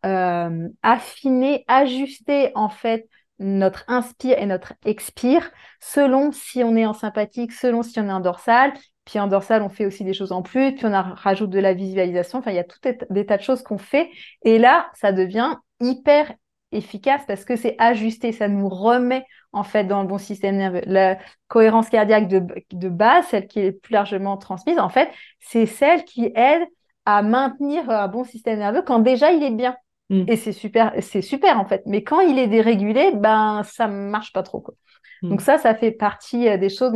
[0.84, 7.52] affiner, ajuster en fait notre inspire et notre expire selon si on est en sympathique,
[7.52, 8.74] selon si on est en dorsal.
[9.06, 10.74] Puis en dorsal, on fait aussi des choses en plus.
[10.76, 12.40] Puis on rajoute de la visualisation.
[12.40, 14.10] Enfin, il y a tout des tas de choses qu'on fait.
[14.44, 16.34] Et là, ça devient hyper
[16.72, 18.32] efficace parce que c'est ajusté.
[18.32, 20.82] Ça nous remet en fait dans le bon système nerveux.
[20.86, 25.66] La cohérence cardiaque de, de base, celle qui est plus largement transmise, en fait, c'est
[25.66, 26.64] celle qui aide
[27.06, 29.76] à maintenir un bon système nerveux quand déjà il est bien.
[30.10, 30.26] Mm.
[30.28, 31.84] Et c'est super, c'est super en fait.
[31.86, 34.62] Mais quand il est dérégulé, ben ça marche pas trop.
[34.62, 34.74] Quoi.
[35.22, 35.30] Mm.
[35.30, 36.94] Donc ça, ça fait partie euh, des choses.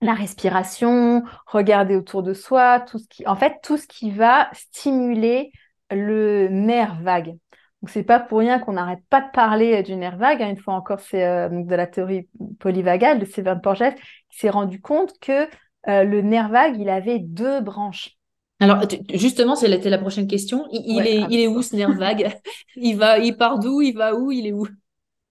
[0.00, 4.50] la respiration, regarder autour de soi, tout ce qui, en fait, tout ce qui va
[4.52, 5.50] stimuler
[5.90, 7.36] le nerf vague.
[7.84, 10.40] Donc c'est pas pour rien qu'on n'arrête pas de parler euh, du nerf vague.
[10.40, 10.48] Hein.
[10.48, 13.94] Une fois encore, c'est euh, de la théorie polyvagale de Sylvain Porges
[14.30, 15.46] qui s'est rendu compte que
[15.86, 18.16] le nerf vague, il avait deux branches.
[18.58, 18.80] Alors,
[19.12, 20.66] justement, c'était la prochaine question.
[20.72, 22.34] Il, est, il est où ce nerf vague?
[22.76, 23.82] Il va, il part d'où?
[23.82, 24.32] Il va où?
[24.32, 24.66] Il est où?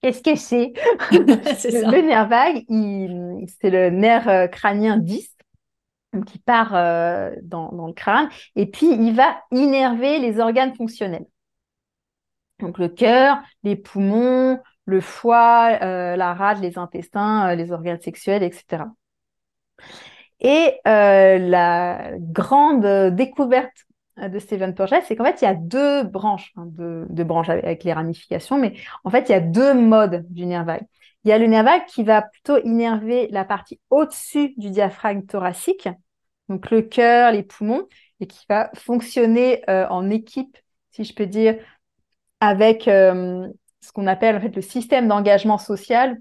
[0.03, 0.73] Qu'est-ce que c'est?
[1.11, 2.65] Le nerf vague,
[3.59, 5.29] c'est le nerf euh, crânien 10
[6.27, 11.25] qui part euh, dans, le crâne et puis il va innerver les organes fonctionnels.
[12.59, 18.43] Donc le cœur, les poumons, le foie, euh, la rate, les intestins, les organes sexuels,
[18.43, 18.85] etc.
[20.39, 22.85] Et euh, la grande
[23.15, 23.85] découverte
[24.17, 27.83] de Steven Porges, c'est qu'en fait, il y a deux branches, hein, deux, branches avec,
[27.83, 30.85] les ramifications, mais en fait, il y a deux modes du nerf vague.
[31.23, 35.25] Il y a le nerf vague qui va plutôt innerver la partie au-dessus du diaphragme
[35.25, 35.89] thoracique,
[36.49, 37.87] donc le cœur, les poumons,
[38.19, 40.57] et qui va fonctionner euh, en équipe,
[40.91, 41.57] si je peux dire,
[42.43, 43.47] avec euh,
[43.79, 46.17] ce qu'on appelle en fait le système d'engagement social,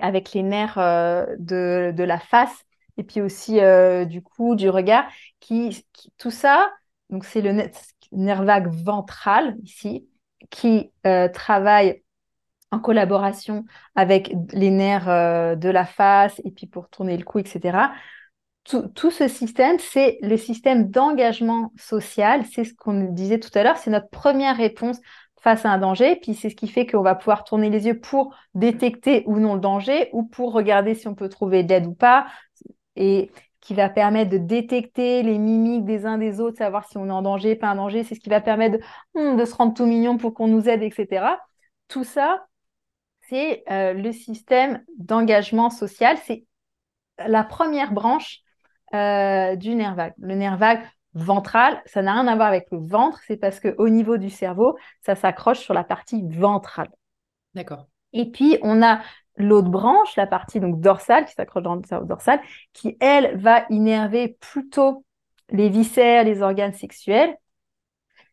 [0.00, 0.76] avec, les nerfs
[1.38, 2.64] de, de, la face
[2.96, 5.04] et puis aussi euh, du coup du regard,
[5.38, 5.86] qui,
[6.18, 6.72] tout ça,
[7.10, 7.70] donc c'est le
[8.10, 10.08] nerf vague ventral ici,
[10.50, 12.02] qui euh, travaille
[12.72, 17.38] en collaboration avec les nerfs euh, de la face et puis pour tourner le cou,
[17.38, 17.78] etc.
[18.64, 23.76] Tout, ce système, c'est le système d'engagement social, c'est ce qu'on disait tout à l'heure,
[23.76, 24.98] c'est notre première réponse
[25.42, 26.16] face à un danger.
[26.16, 29.54] Puis c'est ce qui fait qu'on va pouvoir tourner les yeux pour détecter ou non
[29.54, 32.26] le danger ou pour regarder si on peut trouver de l'aide ou pas,
[32.96, 37.06] et qui va permettre de détecter les mimiques des uns des autres, savoir si on
[37.08, 38.02] est en danger, pas en danger.
[38.02, 38.82] C'est ce qui va permettre de,
[39.14, 41.38] hmm, se rendre tout mignon pour qu'on nous aide, etc.
[41.88, 42.46] Tout ça,
[43.28, 46.18] c'est euh, le système d'engagement social.
[46.24, 46.44] C'est
[47.18, 48.43] la première branche
[48.94, 50.14] euh, du nerf vague.
[50.18, 50.82] Le nerf vague
[51.14, 54.76] ventral, ça n'a rien à voir avec le ventre, c'est parce qu'au niveau du cerveau,
[55.02, 56.90] ça s'accroche sur la partie ventrale.
[57.54, 57.86] D'accord.
[58.12, 59.00] Et puis, on a
[59.36, 62.40] l'autre branche, la partie donc dorsale, qui s'accroche dans le cerveau dorsal,
[62.72, 65.04] qui, elle, va innerver plutôt
[65.50, 67.36] les viscères, les organes sexuels.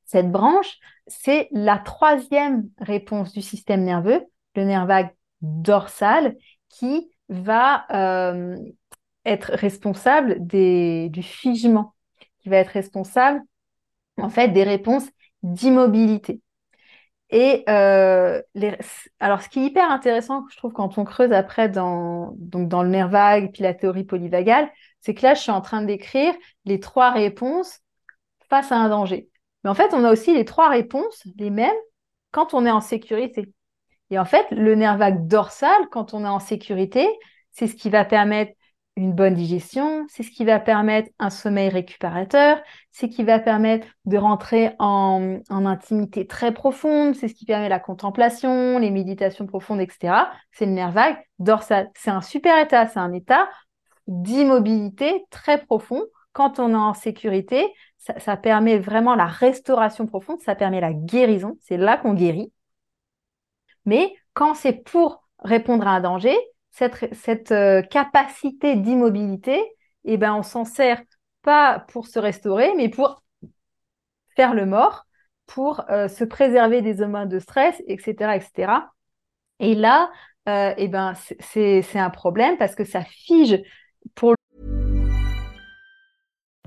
[0.05, 4.23] Cette branche, c'est la troisième réponse du système nerveux,
[4.55, 5.09] le nerf vague
[5.41, 6.35] dorsal,
[6.69, 8.57] qui va euh,
[9.25, 11.93] être responsable du figement,
[12.39, 13.41] qui va être responsable
[14.17, 15.07] en fait des réponses
[15.43, 16.41] d'immobilité.
[17.31, 18.41] Et euh,
[19.19, 22.83] alors, ce qui est hyper intéressant, je trouve, quand on creuse après dans, donc dans
[22.83, 26.33] le nerf vague, puis la théorie polyvagale, c'est que là, je suis en train d'écrire
[26.65, 27.79] les trois réponses
[28.49, 29.29] face à un danger.
[29.63, 31.71] Mais en fait, on a aussi les trois réponses, les mêmes,
[32.31, 33.49] quand on est en sécurité.
[34.09, 37.07] Et en fait, le nerf vague dorsal, quand on est en sécurité,
[37.51, 38.51] c'est ce qui va permettre
[38.97, 43.39] une bonne digestion, c'est ce qui va permettre un sommeil récupérateur, c'est ce qui va
[43.39, 49.47] permettre de rentrer en, intimité très profonde, c'est ce qui permet la contemplation, les méditations
[49.47, 50.31] profondes, etc.
[50.51, 51.89] C'est le nerf vague dorsal.
[51.95, 53.49] C'est un super état, c'est un état
[54.07, 56.03] d'immobilité très profond.
[56.33, 60.93] Quand on est en sécurité, ça, ça permet vraiment la restauration profonde, ça permet la
[60.93, 62.51] guérison, c'est là qu'on guérit.
[63.85, 66.37] Mais quand c'est pour répondre à un danger,
[66.71, 69.61] cette, euh, capacité d'immobilité,
[70.05, 71.01] eh ben, on s'en sert
[71.43, 73.23] pas pour se restaurer, mais pour
[74.35, 75.05] faire le mort,
[75.45, 78.91] pour euh, se préserver des hormones de stress, etc., etc.
[79.59, 80.11] Et là,
[80.49, 83.61] euh, eh ben, c'est un problème parce que ça fige
[84.15, 84.35] pour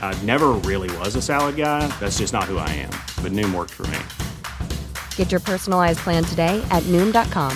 [0.00, 1.86] I never really was a salad guy.
[2.00, 2.90] That's just not who I am.
[3.22, 3.98] But Noom worked for me.
[5.16, 7.52] Get your personalized plan today at Noom.com.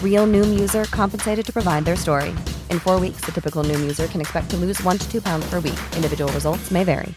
[0.00, 2.30] Real Noom user compensated to provide their story.
[2.70, 5.44] In four weeks, the typical Noom user can expect to lose one to two pounds
[5.50, 5.80] per week.
[5.96, 7.12] Individual results may vary.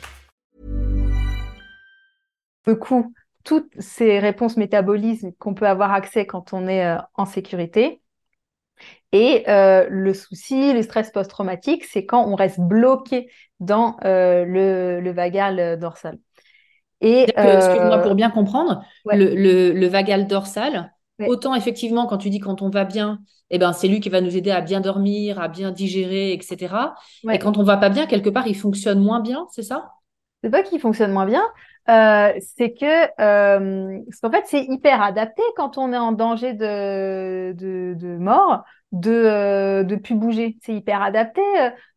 [2.65, 7.25] Du coup, toutes ces réponses métabolisme qu'on peut avoir accès quand on est euh, en
[7.25, 8.01] sécurité.
[9.11, 14.99] Et euh, le souci, le stress post-traumatique, c'est quand on reste bloqué dans euh, le,
[14.99, 16.17] le, vagal dorsal.
[17.01, 19.17] Et excuse-moi pour bien comprendre, ouais.
[19.17, 21.28] le, le, le, vagal dorsal, ouais.
[21.28, 23.19] autant effectivement quand tu dis quand on va bien,
[23.49, 26.95] eh ben c'est lui qui va nous aider à bien dormir, à bien digérer, etc.
[27.23, 27.36] Ouais.
[27.36, 29.91] Et quand on va pas bien, quelque part, il fonctionne moins bien, c'est ça?
[30.43, 31.43] C'est pas qu'il fonctionne moins bien,
[31.88, 36.53] euh, c'est que euh, parce qu'en fait c'est hyper adapté quand on est en danger
[36.53, 41.41] de, de, de mort de euh, de plus bouger c'est hyper adapté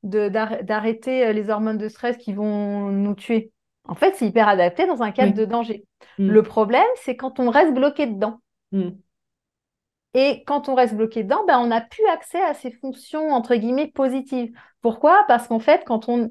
[0.02, 3.50] de d'arrêter les hormones de stress qui vont nous tuer
[3.84, 5.38] en fait c'est hyper adapté dans un cadre oui.
[5.38, 5.84] de danger
[6.18, 6.28] mm.
[6.28, 8.40] le problème c'est quand on reste bloqué dedans
[8.72, 8.90] mm.
[10.12, 13.54] et quand on reste bloqué dedans ben on n'a plus accès à ces fonctions entre
[13.54, 15.24] guillemets positives pourquoi?
[15.28, 16.28] Parce qu'en fait quand on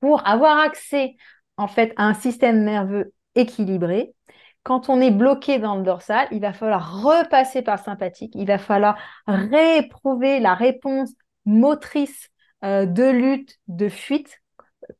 [0.00, 1.16] pour avoir accès
[1.58, 4.14] en fait un système nerveux équilibré.
[4.62, 8.58] Quand on est bloqué dans le dorsal, il va falloir repasser par sympathique, il va
[8.58, 11.10] falloir rééprouver la réponse
[11.44, 12.28] motrice
[12.64, 14.40] euh, de lutte, de fuite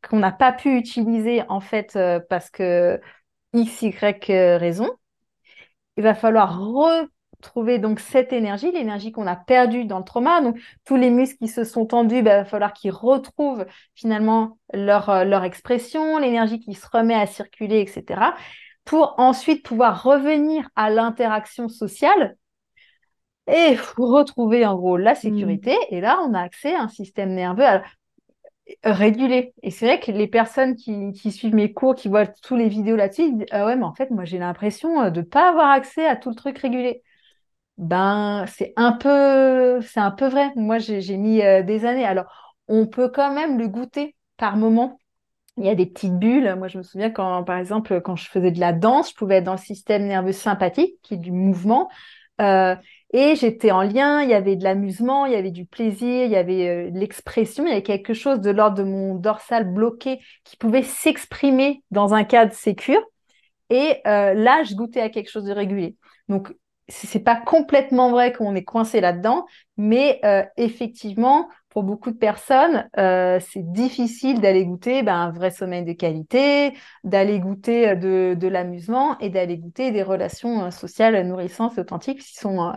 [0.09, 3.01] qu'on n'a pas pu utiliser en fait euh, parce que
[3.53, 4.91] x, y raison.
[5.97, 6.61] Il va falloir
[7.43, 10.41] trouver donc cette énergie, l'énergie qu'on a perdue dans le trauma.
[10.41, 14.59] Donc tous les muscles qui se sont tendus, bah, il va falloir qu'ils retrouvent finalement
[14.73, 18.35] leur, euh, leur expression, l'énergie qui se remet à circuler, etc.
[18.85, 22.37] Pour ensuite pouvoir revenir à l'interaction sociale
[23.47, 25.73] et retrouver en gros la sécurité.
[25.73, 25.95] Mmh.
[25.95, 27.65] Et là, on a accès à un système nerveux
[28.85, 29.55] régulé.
[29.63, 32.69] Et c'est vrai que les personnes qui, qui, suivent mes cours, qui voient tous les
[32.69, 35.25] vidéos là-dessus, ils disent ah ouais, mais en fait, moi j'ai l'impression euh, de ne
[35.25, 37.03] pas avoir accès à tout le truc régulé
[37.79, 40.51] ben c'est un peu c'est un peu vrai.
[40.57, 42.05] Moi j'ai mis euh, des années.
[42.05, 42.27] Alors
[42.67, 44.99] on peut quand même le goûter par moment.
[45.57, 46.57] Il y a des petites bulles.
[46.59, 49.37] Moi je me souviens quand par exemple quand je faisais de la danse, je pouvais
[49.37, 51.89] être dans le système nerveux sympathique qui est du mouvement.
[52.41, 52.75] Euh,
[53.13, 56.31] et j'étais en lien, il y avait de l'amusement, il y avait du plaisir, il
[56.31, 60.21] y avait euh, l'expression, il y avait quelque chose de l'ordre de mon dorsal bloqué
[60.45, 63.01] qui pouvait s'exprimer dans un cadre sécure.
[63.71, 65.95] Et là, je goûtais à quelque chose de régulier.
[66.29, 66.55] Donc,
[66.89, 69.45] c'est pas complètement vrai qu'on est coincé là-dedans,
[69.77, 75.51] mais euh, effectivement, pour beaucoup de personnes, euh, c'est difficile d'aller goûter ben, un vrai
[75.51, 76.73] sommeil de qualité,
[77.05, 82.21] d'aller goûter euh, de, de l'amusement et d'aller goûter des relations euh, sociales nourrissantes authentiques
[82.21, 82.73] qui sont euh,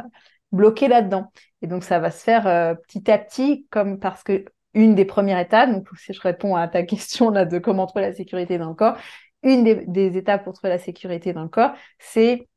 [0.52, 1.32] bloquées là-dedans.
[1.62, 5.06] Et donc, ça va se faire euh, petit à petit, comme parce que une des
[5.06, 8.58] premières étapes, donc si je réponds à ta question là de comment trouver la sécurité
[8.58, 8.98] dans le corps,
[9.44, 12.48] une des, des étapes pour trouver la sécurité dans le corps, c'est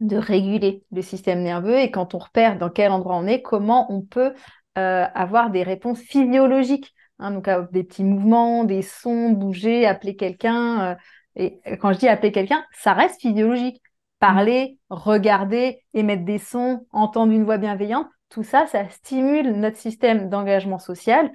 [0.00, 3.92] de réguler le système nerveux et quand on repère dans quel endroit on est, comment
[3.92, 4.34] on peut
[4.78, 6.94] euh, avoir des réponses physiologiques.
[7.20, 10.92] Hein, donc des petits mouvements, des sons, bouger, appeler quelqu'un.
[10.92, 10.94] Euh,
[11.36, 13.80] et quand je dis appeler quelqu'un, ça reste physiologique.
[14.18, 20.28] Parler, regarder, émettre des sons, entendre une voix bienveillante, tout ça, ça stimule notre système
[20.30, 21.30] d'engagement social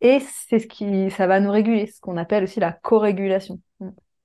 [0.00, 3.60] et c'est ce qui, ça va nous réguler, ce qu'on appelle aussi la co-régulation.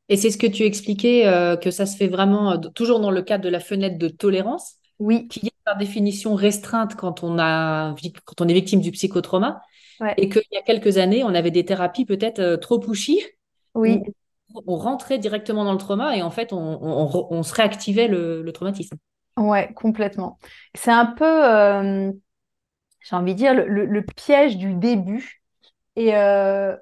[0.10, 3.12] Et c'est ce que tu expliquais, euh, que ça se fait vraiment euh, toujours dans
[3.12, 5.28] le cadre de la fenêtre de tolérance, oui.
[5.28, 7.96] qui est par définition restreinte quand on, a,
[8.26, 9.62] quand on est victime du psychotrauma.
[10.00, 10.14] Ouais.
[10.18, 13.22] Et qu'il y a quelques années, on avait des thérapies peut-être euh, trop pushy.
[13.76, 14.02] Oui.
[14.68, 18.44] On rentrait directement dans le trauma et en fait, on, on, on se réactivait le,
[18.44, 18.98] le, traumatisme.
[19.38, 20.38] Ouais, complètement.
[20.76, 22.12] C'est un peu, euh,
[23.00, 25.42] j'ai envie de dire, le, le, le, piège du début.
[25.96, 26.76] Et euh,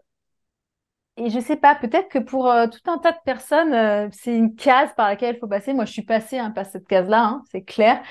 [1.17, 4.35] et je sais pas, peut-être que pour euh, tout un tas de personnes, euh, c'est
[4.35, 5.73] une case par laquelle il faut passer.
[5.73, 8.01] Moi, je suis passée hein, par cette case-là, hein, c'est clair.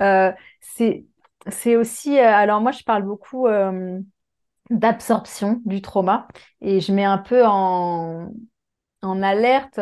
[0.00, 0.30] Euh,
[0.60, 3.46] c'est aussi, euh, alors moi, je parle beaucoup
[4.70, 6.28] d'absorption du trauma
[6.60, 8.30] et je mets un peu en,
[9.02, 9.80] en alerte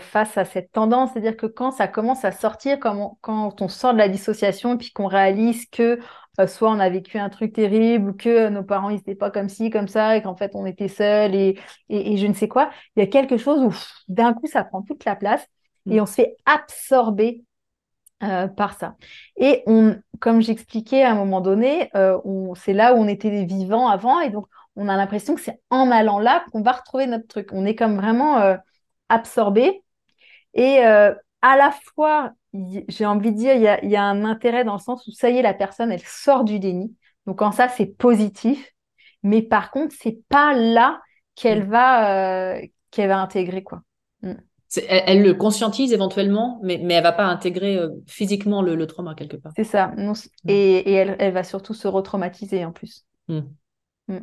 [0.00, 3.68] face à cette tendance, c'est-à-dire que quand ça commence à sortir, quand on, quand on
[3.68, 5.98] sort de la dissociation et puis qu'on réalise que
[6.40, 9.30] euh, soit on a vécu un truc terrible, ou que nos parents ils n'étaient pas
[9.30, 11.58] comme ci, comme ça, et qu'en fait on était seuls et,
[11.90, 12.70] et, je ne sais quoi.
[12.96, 13.74] Il y a quelque chose où
[14.08, 15.46] d'un coup ça prend toute la place
[15.86, 16.02] et mm.
[16.02, 17.44] on se fait absorber
[18.22, 18.96] euh, par ça.
[19.36, 22.18] Et on, comme j'expliquais à un moment donné, euh,
[22.54, 25.90] c'est là où on était vivants avant, et donc on a l'impression que c'est en
[25.90, 27.50] allant là qu'on va retrouver notre truc.
[27.52, 28.56] On est comme vraiment
[29.12, 29.82] euh, absorbé.
[30.54, 34.64] Et à la fois, j'ai envie de dire, il y a, y a, un intérêt
[34.64, 36.94] dans le sens où ça y est, la personne, elle sort du déni.
[37.26, 38.72] Donc en ça, c'est positif.
[39.22, 41.00] Mais par contre, c'est pas là
[41.34, 41.70] qu'elle mm.
[41.70, 42.56] va,
[42.90, 43.82] qu'elle va intégrer quoi.
[44.22, 44.34] Mm
[44.88, 49.36] elle, le conscientise éventuellement, mais, mais elle va pas intégrer euh, physiquement le, trauma quelque
[49.36, 49.52] part.
[49.56, 49.88] C'est ça.
[49.88, 50.12] Mm.
[50.48, 53.04] et, elle, va surtout se retraumatiser en plus.
[53.28, 53.40] Mm.
[54.08, 54.18] Mm.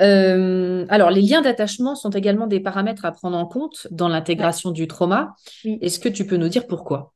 [0.00, 4.70] Euh, alors, les liens d'attachement sont également des paramètres à prendre en compte dans l'intégration
[4.70, 5.34] du trauma.
[5.64, 7.14] Est-ce que tu peux nous dire pourquoi?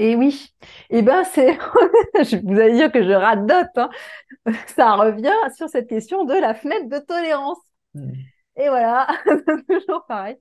[0.00, 0.54] Et eh oui.
[0.90, 1.58] Et eh ben, c'est.
[2.44, 3.66] vous allez dire que je radote.
[3.76, 3.90] Hein.
[4.76, 7.58] Ça revient sur cette question de la fenêtre de tolérance.
[8.56, 9.08] Et voilà,
[9.68, 10.36] toujours pareil.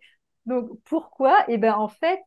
[0.46, 1.44] Donc, pourquoi?
[1.48, 2.20] Eh bien, en fait,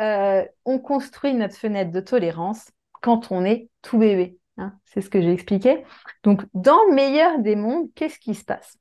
[0.00, 2.70] euh, on construit notre fenêtre de tolérance
[3.02, 4.38] quand on est tout bébé.
[4.56, 4.72] Hein.
[4.84, 5.84] C'est ce que j'ai expliqué.
[6.22, 8.78] Donc, dans le meilleur des mondes, qu'est-ce qui se passe?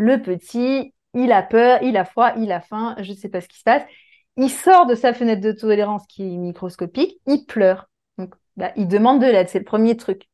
[0.00, 3.40] Le petit, il a peur, il a froid, il a faim, je ne sais pas
[3.40, 3.82] ce qui se passe.
[4.36, 7.90] Il sort de sa fenêtre de tolérance qui est microscopique, il pleure.
[8.56, 10.28] Bah, il demande de l'aide, c'est le premier truc.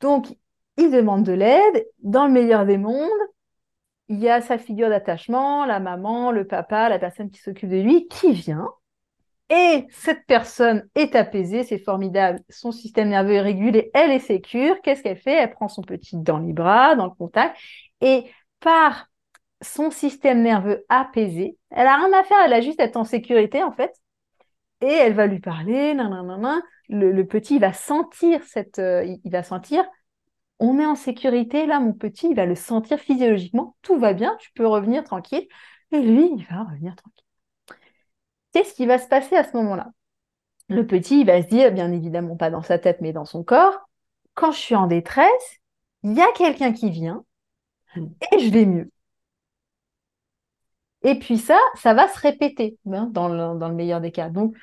[0.00, 0.26] Donc,
[0.76, 1.86] il demande de l'aide.
[2.02, 3.08] Dans le meilleur des mondes,
[4.08, 7.80] il y a sa figure d'attachement, la maman, le papa, la personne qui s'occupe de
[7.80, 8.68] lui, qui vient.
[9.50, 12.40] Et cette personne est apaisée, c'est formidable.
[12.48, 14.80] Son système nerveux est régulé, elle est sécure.
[14.82, 15.34] Qu'est-ce qu'elle fait?
[15.34, 17.56] Elle prend son petit dans les bras, dans le contact.
[18.00, 18.24] Et
[18.60, 19.08] par
[19.60, 23.04] son système nerveux apaisé, elle a rien à faire, elle a juste à être en
[23.04, 23.92] sécurité en fait.
[24.80, 26.60] Et elle va lui parler, nanana.
[26.88, 29.84] Le, le petit va sentir cette, euh, il va sentir
[30.60, 34.36] on est en sécurité, là, mon petit, il va le sentir physiologiquement, tout va bien,
[34.40, 35.48] tu peux revenir tranquille.
[35.92, 37.24] Et lui, il va revenir tranquille.
[38.52, 39.88] Qu'est-ce qui va se passer à ce moment-là
[40.68, 43.44] Le petit, il va se dire, bien évidemment pas dans sa tête, mais dans son
[43.44, 43.78] corps,
[44.34, 45.60] quand je suis en détresse,
[46.02, 47.24] il y a quelqu'un qui vient
[47.96, 48.90] et je vais mieux.
[51.02, 54.28] Et puis ça, ça va se répéter hein, dans, le, meilleur des cas.
[54.28, 54.54] Donc,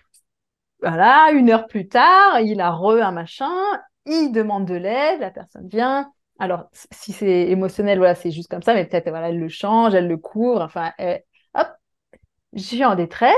[0.82, 3.52] voilà, une heure plus tard, il a re un machin,
[4.06, 6.12] il demande de l'aide, la personne vient.
[6.40, 9.96] Alors, si c'est émotionnel, voilà, c'est juste comme ça, mais peut-être, voilà, elle le change,
[9.96, 10.92] elle le couvre, enfin,
[11.56, 11.68] hop,
[12.54, 13.34] je suis en détresse,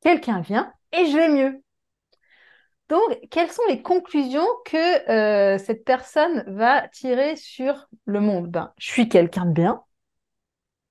[0.00, 1.62] quelqu'un vient et je vais mieux.
[2.88, 8.48] Donc, quelles sont les conclusions que euh, cette personne va tirer sur le monde?
[8.48, 9.84] Ben, Je suis quelqu'un de bien,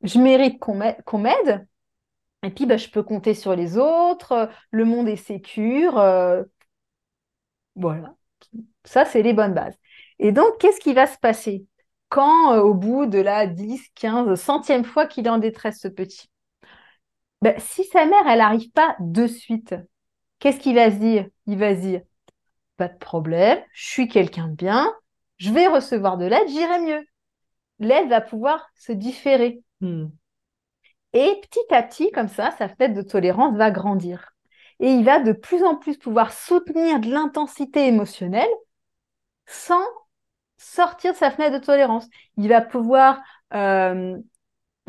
[0.04, 0.76] je mérite qu'on
[1.18, 1.68] m'aide,
[2.44, 6.44] et puis ben, je peux compter sur les autres, le monde est sécure, euh,
[7.76, 8.16] voilà.
[8.86, 9.78] Ça, c'est les bonnes bases.
[10.20, 11.66] Et donc, qu'est-ce qui va se passer?
[12.10, 15.88] Quand, euh, au bout de la 10, 15, centième fois qu'il est en détresse, ce
[15.88, 16.30] petit?
[17.42, 19.76] Ben, Si sa mère, elle n'arrive pas de suite,
[20.40, 21.28] qu'est-ce qu'il va se dire?
[21.48, 22.02] Il va se dire,
[22.78, 24.94] pas de problème, je suis quelqu'un de bien,
[25.38, 27.06] je vais recevoir de l'aide, j'irai mieux.
[27.80, 29.64] L'aide va pouvoir se différer.
[29.82, 30.08] Hmm.
[31.14, 34.32] Et petit à petit, comme ça, sa fenêtre de tolérance va grandir.
[34.80, 38.50] Et il va de plus en plus pouvoir soutenir de l'intensité émotionnelle
[39.46, 39.84] sans
[40.58, 42.08] sortir de sa fenêtre de tolérance.
[42.38, 43.20] Il va pouvoir
[43.54, 44.18] euh,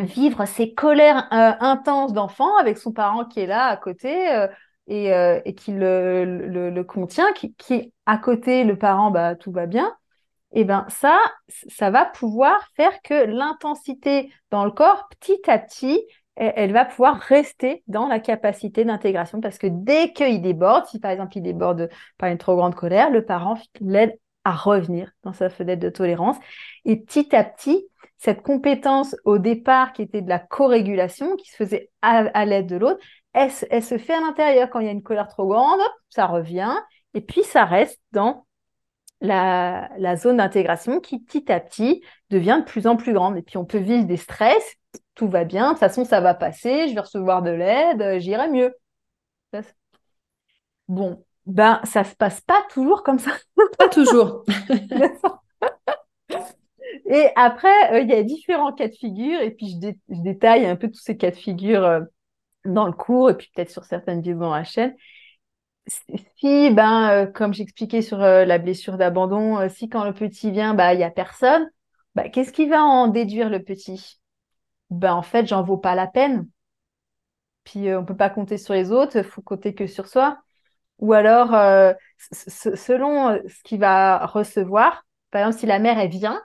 [0.05, 4.48] vivre ses colères euh, intenses d'enfant avec son parent qui est là à côté euh,
[5.44, 9.94] et, qui le, contient, qui, qui à côté, le parent, bah, tout va bien.
[10.53, 11.16] Et ben ça,
[11.48, 17.16] ça va pouvoir faire que l'intensité dans le corps, petit à petit, elle va pouvoir
[17.18, 21.90] rester dans la capacité d'intégration parce que dès qu'il déborde, si par exemple il déborde
[22.18, 26.36] par une trop grande colère, le parent l'aide à revenir dans sa fenêtre de tolérance.
[26.84, 27.86] Et petit à petit,
[28.20, 32.76] cette compétence au départ qui était de la co-régulation, qui se faisait à, l'aide de
[32.76, 33.00] l'autre,
[33.32, 34.68] elle, se fait à l'intérieur.
[34.68, 36.74] Quand il y a une colère trop grande, ça revient,
[37.14, 38.46] et puis ça reste dans
[39.22, 43.38] la, la zone d'intégration qui petit à petit devient de plus en plus grande.
[43.38, 44.76] Et puis on peut vivre des stress,
[45.14, 48.50] tout va bien, de toute façon ça va passer, je vais recevoir de l'aide, j'irai
[48.50, 48.76] mieux.
[50.88, 53.30] Bon, ben, ça se passe pas toujours comme ça.
[53.78, 54.44] Pas toujours.
[57.11, 59.90] et après, euh, il y a différents cas de figure, et puis je,
[60.22, 62.00] détaille un peu tous ces cas de figure euh,
[62.64, 64.94] dans le cours, et puis peut-être sur certaines vidéos dans la chaîne.
[66.36, 70.92] Si, ben, euh, comme j'expliquais sur la blessure d'abandon, si quand le petit vient, ben,
[70.92, 71.68] il n'y a personne,
[72.14, 74.20] ben, qu'est-ce qui va en déduire le petit?
[74.90, 76.48] Ben, en fait, j'en vaux pas la peine.
[77.64, 80.38] Puis on peut pas compter sur les autres, il faut compter que sur soi.
[80.98, 81.50] ou alors
[82.32, 85.04] selon ce qu'il va recevoir.
[85.30, 86.40] Par exemple, si la mère, elle vient,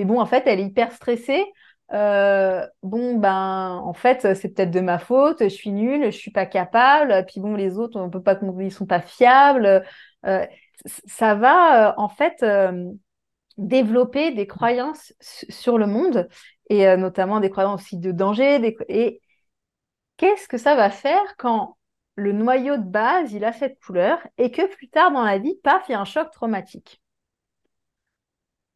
[0.00, 1.44] mais bon, en fait, elle est hyper stressée.
[1.90, 6.46] bon, ben, en fait, c'est peut-être de ma faute, je suis nulle, je suis pas
[6.46, 9.84] capable, puis bon, les autres, on peut pas, ils sont pas fiables.
[11.06, 12.42] ça va, en fait,
[13.58, 16.28] développer des croyances sur le monde
[16.70, 18.76] et euh, notamment des croyances aussi de danger.
[18.88, 19.20] Et
[20.16, 21.76] qu'est-ce que ça va faire quand
[22.16, 25.56] le noyau de base, il a cette couleur et que plus tard dans la vie,
[25.62, 27.00] paf, il y a un choc traumatique?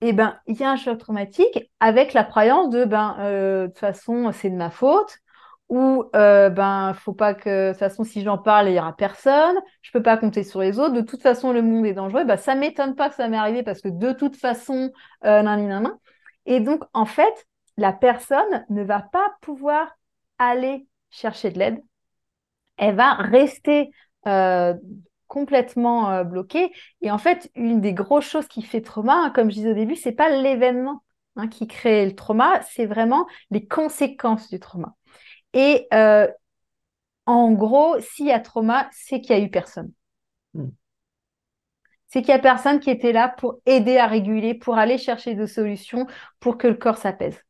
[0.06, 3.66] Eh ben, il y a un choc traumatique avec la croyance de ben euh, de
[3.68, 5.18] toute façon c'est de ma faute
[5.70, 8.94] ou euh, ben faut pas que de toute façon si j'en parle il y aura
[8.94, 10.92] personne je peux pas compter sur les autres.
[10.92, 12.24] De toute façon le monde est dangereux.
[12.24, 14.92] Ben ça m'étonne pas que ça m'est arrivé parce que de toute façon
[15.24, 15.98] euh, nan, nan, nan.
[16.44, 17.46] et donc en fait
[17.78, 19.88] la personne ne va pas pouvoir
[20.38, 21.82] aller chercher de l'aide.
[22.76, 23.90] Elle va rester
[24.26, 24.74] euh,
[25.34, 26.70] complètement euh, bloquée
[27.02, 29.74] et en fait une des grosses choses qui fait trauma hein, comme je disais au
[29.74, 31.02] début c'est pas l'événement
[31.34, 34.94] hein, qui crée le trauma c'est vraiment les conséquences du trauma
[35.52, 36.28] et euh,
[37.26, 39.92] en gros, s'il y a trauma, c'est qu'il n'y a eu personne.
[40.54, 40.68] Hmm.
[42.06, 45.34] C'est qu'il n'y a personne qui était là pour aider à réguler, pour aller chercher
[45.34, 46.06] des solutions
[46.40, 47.40] pour que le corps s'apaise.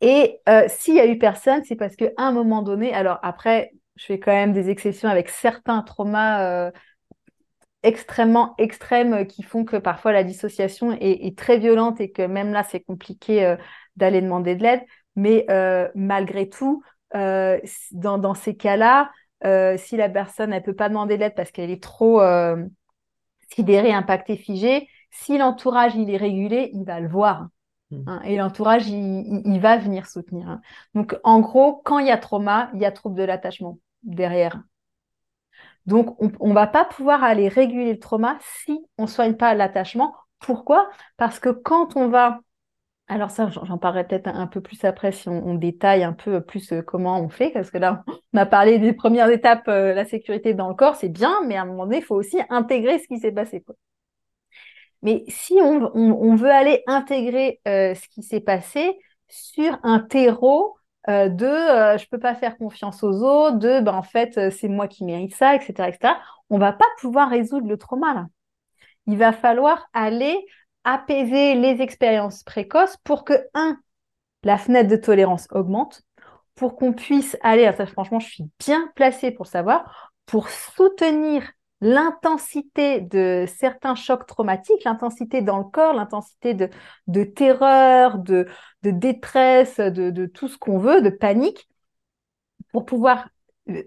[0.00, 3.72] Et euh, s'il y a eu personne, c'est parce qu'à un moment donné, alors après,
[4.00, 6.70] je fais quand même des exceptions avec certains traumas euh,
[7.82, 12.62] extrêmement extrêmes qui font que parfois la dissociation est, très violente et que même là,
[12.62, 13.56] c'est compliqué
[13.96, 14.82] d'aller demander de l'aide.
[15.16, 16.82] Mais euh, malgré tout,
[17.14, 17.58] euh,
[17.92, 19.10] dans, ces cas-là,
[19.44, 22.22] euh, si la personne ne peut pas demander l'aide parce qu'elle est trop
[23.52, 27.48] sidérée, impactée, figée, si l'entourage il est régulé, il va le voir.
[27.90, 28.04] Hmm.
[28.06, 30.48] Hein, et l'entourage, il, va venir soutenir.
[30.48, 30.60] Hein.
[30.94, 34.62] Donc, en gros, quand il y a trauma, il y a trouble de l'attachement derrière.
[35.86, 39.54] Donc, on ne va pas pouvoir aller réguler le trauma si on ne soigne pas
[39.54, 40.14] l'attachement.
[40.38, 40.90] Pourquoi?
[41.16, 42.40] Parce que quand on va
[43.10, 46.72] alors ça, j'en parlerai peut-être un peu plus après si on, détaille un peu plus
[46.72, 50.04] euh, comment on fait, parce que là, on a parlé des premières étapes, euh, la
[50.04, 53.00] sécurité dans le corps, c'est bien, mais à un moment donné, il faut aussi intégrer
[53.00, 53.64] ce qui s'est passé.
[55.02, 58.96] Mais si on, veut aller intégrer euh, ce qui s'est passé
[59.28, 60.76] sur un terreau
[61.08, 65.04] de je peux pas faire confiance aux autres, de ben, en fait, c'est moi qui
[65.04, 66.14] mérite ça, etc., etc.,
[66.50, 68.26] on va pas pouvoir résoudre le trauma.
[69.06, 70.38] Il va falloir aller
[70.84, 73.78] apaiser les expériences précoces pour que, un,
[74.42, 76.02] la fenêtre de tolérance augmente,
[76.54, 83.00] pour qu'on puisse aller, ça franchement, je suis bien placée pour savoir, pour soutenir l'intensité
[83.00, 88.46] de certains chocs traumatiques, l'intensité dans le corps, l'intensité de, terreur, de,
[88.82, 91.68] détresse, de, de, tout ce qu'on veut, de panique,
[92.72, 93.28] pour pouvoir
[93.68, 93.82] euh,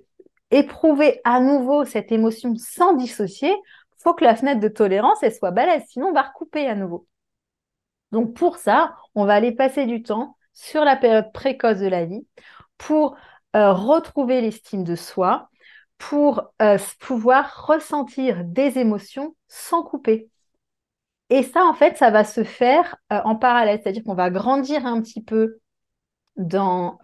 [0.51, 3.53] éprouver à nouveau cette émotion sans dissocier,
[4.03, 7.07] faut que la fenêtre de tolérance, elle soit balèze, sinon on va recouper à nouveau.
[8.11, 12.05] Donc pour ça, on va aller passer du temps sur la période précoce de la
[12.05, 12.27] vie
[12.77, 13.15] pour
[13.55, 15.49] euh, retrouver l'estime de soi,
[15.97, 20.29] pour euh, pouvoir ressentir des émotions sans couper.
[21.29, 24.85] Et ça, en fait, ça va se faire euh, en parallèle, c'est-à-dire qu'on va grandir
[24.85, 25.59] un petit peu
[26.35, 26.99] dans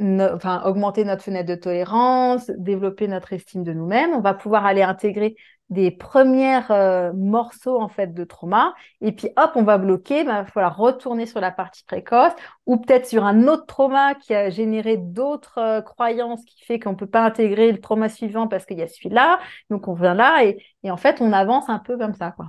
[0.00, 4.12] enfin, augmenter notre fenêtre de tolérance, développer notre estime de nous-mêmes.
[4.14, 5.36] On va pouvoir aller intégrer
[5.70, 8.74] des premiers euh, morceaux en fait de trauma.
[9.00, 10.20] Et puis hop on va bloquer.
[10.20, 12.32] Il va falloir retourner sur la partie précoce
[12.66, 16.94] ou peut-être sur un autre trauma qui a généré d'autres euh, croyances qui fait qu'on
[16.94, 19.40] peut pas intégrer le trauma suivant parce qu'il y a celui-là.
[19.70, 22.46] Donc on vient là et, et en fait on avance un peu comme ça quoi.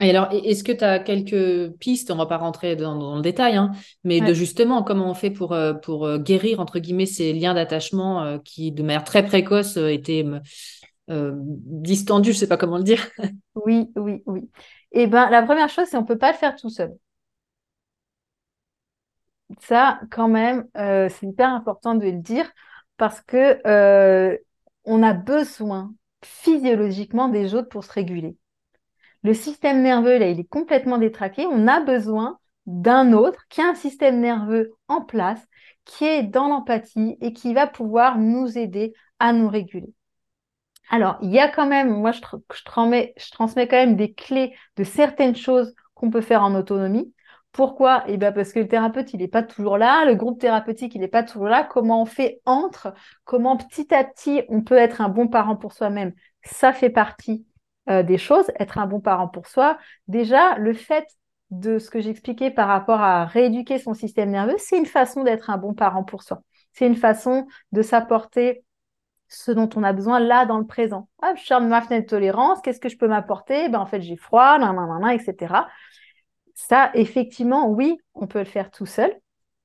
[0.00, 3.56] Et alors, est-ce que tu as quelques pistes, on va pas rentrer dans, le détail,
[3.56, 3.72] hein,
[4.04, 8.38] mais de justement comment on fait pour, euh, pour guérir, entre guillemets, ces liens d'attachement
[8.44, 10.24] qui, de manière très précoce, étaient
[11.08, 13.08] distendus, je sais pas comment le dire.
[13.54, 14.50] oui, oui, oui.
[14.92, 16.94] Eh ben, la première chose, c'est on peut pas le faire tout seul.
[19.60, 22.50] Ça, quand même, c'est hyper important de le dire
[22.96, 24.38] parce que
[24.84, 28.36] on a besoin physiologiquement des autres pour se réguler
[29.22, 31.46] le système nerveux, là, il est complètement détraqué.
[31.46, 35.40] On a besoin d'un autre qui a un système nerveux en place,
[35.84, 39.92] qui est dans l'empathie et qui va pouvoir nous aider à nous réguler.
[40.90, 42.20] Alors, il y a quand même, moi, je,
[42.64, 43.14] transmets,
[43.68, 47.12] quand même des clés de certaines choses qu'on peut faire en autonomie.
[47.52, 48.04] Pourquoi?
[48.06, 51.00] Eh bien parce que le thérapeute, il n'est pas toujours là, le groupe thérapeutique, il
[51.00, 51.64] n'est pas toujours là.
[51.64, 52.94] Comment on fait entre?
[53.24, 56.12] Comment petit à petit, on peut être un bon parent pour soi-même?
[56.44, 57.46] Ça fait partie
[57.90, 59.78] euh, des choses, être un bon parent pour soi.
[60.08, 61.06] Déjà, le fait
[61.50, 65.50] de ce que j'expliquais par rapport à rééduquer son système nerveux, c'est une façon d'être
[65.50, 66.42] un bon parent pour soi.
[66.72, 68.62] C'est une façon de s'apporter
[69.28, 71.08] ce dont on a besoin là dans le présent.
[71.22, 73.68] Ah, je ferme ma fenêtre de tolérance, qu'est-ce que je peux m'apporter?
[73.68, 75.68] Ben, En fait, j'ai froid, nan, etc.
[76.54, 79.14] Ça, effectivement, oui, on peut le faire tout seul.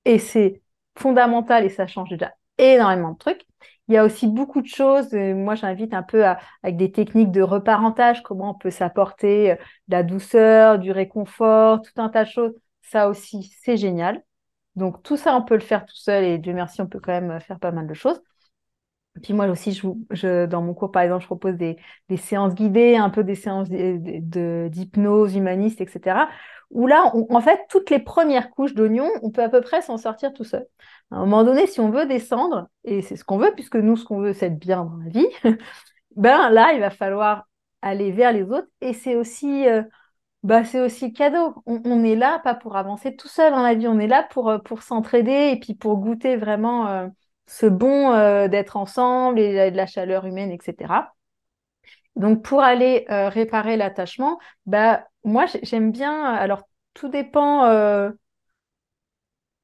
[0.05, 0.61] Et c'est
[0.97, 3.45] fondamental et ça change déjà énormément de trucs.
[3.88, 5.11] Il y a aussi beaucoup de choses.
[5.14, 9.95] moi, j'invite un peu avec des techniques de reparentage, comment on peut s'apporter euh, de
[9.95, 12.53] la douceur, du réconfort, tout un tas de choses.
[12.82, 14.24] Ça aussi, c'est génial.
[14.76, 17.20] Donc, tout ça, on peut le faire tout seul et Dieu merci, on peut quand
[17.20, 18.22] même faire pas mal de choses.
[19.22, 19.80] Puis moi aussi,
[20.11, 21.78] je, dans mon cours, par exemple, je propose des,
[22.18, 26.28] séances guidées, un peu des séances d'hypnose humaniste, etc.
[26.72, 29.97] Où là, en fait, toutes les premières couches d'oignon, on peut à peu près s'en
[29.97, 30.66] sortir tout seul.
[31.11, 33.95] À un moment donné, si on veut descendre, et c'est ce qu'on veut, puisque nous,
[33.95, 35.28] ce qu'on veut, c'est être bien dans la vie,
[36.16, 37.47] ben là, il va falloir
[37.84, 38.68] aller vers les autres.
[38.82, 39.84] Et c'est aussi, euh,
[40.43, 41.55] bah, c'est aussi cadeau.
[41.66, 44.49] On, est là, pas pour avancer tout seul dans la vie, on est là pour,
[44.49, 47.07] euh, pour s'entraider et puis pour goûter vraiment euh,
[47.47, 48.11] ce bon
[48.47, 51.13] d'être ensemble et de la chaleur humaine, etc.
[52.15, 56.23] Donc, pour aller réparer l'attachement, bah, moi, j'aime bien.
[56.23, 56.63] Alors,
[56.93, 57.65] tout dépend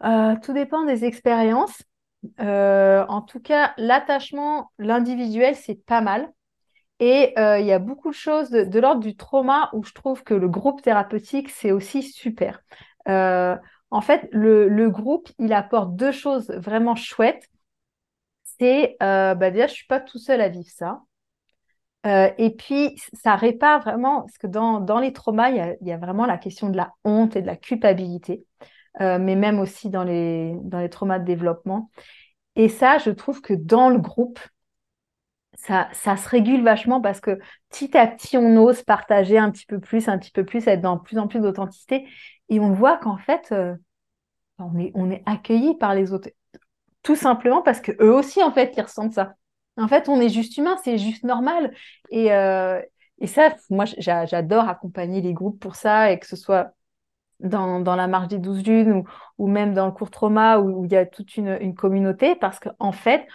[0.03, 1.83] euh, tout dépend des expériences.
[2.41, 6.31] Euh, en tout cas, l'attachement, l'individuel, c'est pas mal.
[6.99, 10.23] Et euh, il y a beaucoup de choses de, l'ordre du trauma où je trouve
[10.23, 12.61] que le groupe thérapeutique, c'est aussi super.
[13.05, 17.49] en fait, le, groupe, il apporte deux choses vraiment chouettes.
[18.59, 21.01] C'est, bah déjà, je suis pas tout seul à vivre ça.
[22.05, 26.37] et puis, ça répare vraiment, parce que dans, les traumas, il y, a, vraiment la
[26.37, 28.45] question de la honte et de la culpabilité.
[29.01, 31.89] Euh, mais même aussi dans les, dans les traumas de développement.
[32.55, 34.39] Et ça, je trouve que dans le groupe,
[35.53, 37.39] ça, ça se régule vachement parce que
[37.69, 40.81] petit à petit, on ose partager un petit peu plus, un petit peu plus, être
[40.81, 42.07] dans plus en plus d'authenticité.
[42.49, 43.75] Et on voit qu'en fait, euh,
[44.57, 46.29] on est, on est accueilli par les autres.
[47.03, 49.33] Tout simplement parce que eux aussi, en fait, ils ressentent ça.
[49.77, 51.73] En fait, on est juste humain, c'est juste normal.
[52.09, 52.81] Et, euh,
[53.19, 56.73] et ça, moi, j'adore accompagner les groupes pour ça et que ce soit
[57.39, 59.03] dans, dans, la marche des douze lunes ou,
[59.37, 62.59] ou, même dans le court trauma où, il y a toute une, une communauté parce
[62.59, 63.25] qu'en en fait,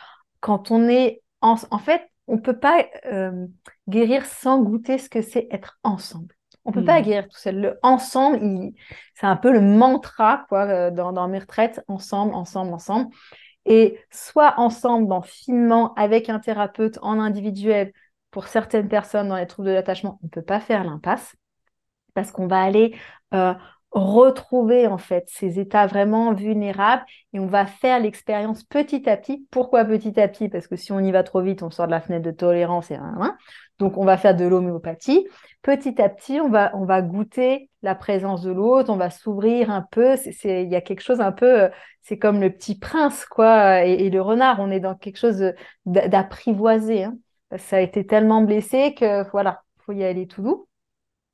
[0.40, 3.46] quand on est en, en fait, on peut pas euh,
[3.88, 6.34] guérir sans goûter ce que c'est être ensemble.
[6.64, 7.04] On peut pas hmm.
[7.04, 7.60] guérir tout seul.
[7.60, 8.72] Le ensemble,
[9.14, 11.82] c'est un peu le mantra quoi euh, dans, dans mes retraites.
[11.88, 13.08] Ensemble, ensemble, ensemble.
[13.66, 17.92] Et soit ensemble, dans finement, avec un thérapeute en individuel,
[18.30, 21.36] pour certaines personnes dans les troubles de l'attachement, on ne peut pas faire l'impasse
[22.14, 22.96] parce qu'on va aller
[23.32, 23.54] euh,
[23.90, 29.46] retrouver en fait ces états vraiment vulnérables et on va faire l'expérience petit à petit.
[29.50, 30.48] Pourquoi petit à petit?
[30.48, 32.90] Parce que si on y va trop vite, on sort de la fenêtre de tolérance
[32.90, 32.98] et.
[33.78, 35.26] Donc on va faire de l'homéopathie.
[35.62, 39.70] Petit à petit, on va on va goûter la présence de l'autre, on va s'ouvrir
[39.70, 40.16] un peu.
[40.16, 41.68] C'est il y a quelque chose un peu, euh,
[42.02, 44.60] c'est comme le petit prince quoi et, le renard.
[44.60, 45.52] On est dans quelque chose
[45.86, 47.04] d'apprivoisé.
[47.04, 47.16] Hein.
[47.58, 50.68] Ça a été tellement blessé que voilà, faut y aller tout doux.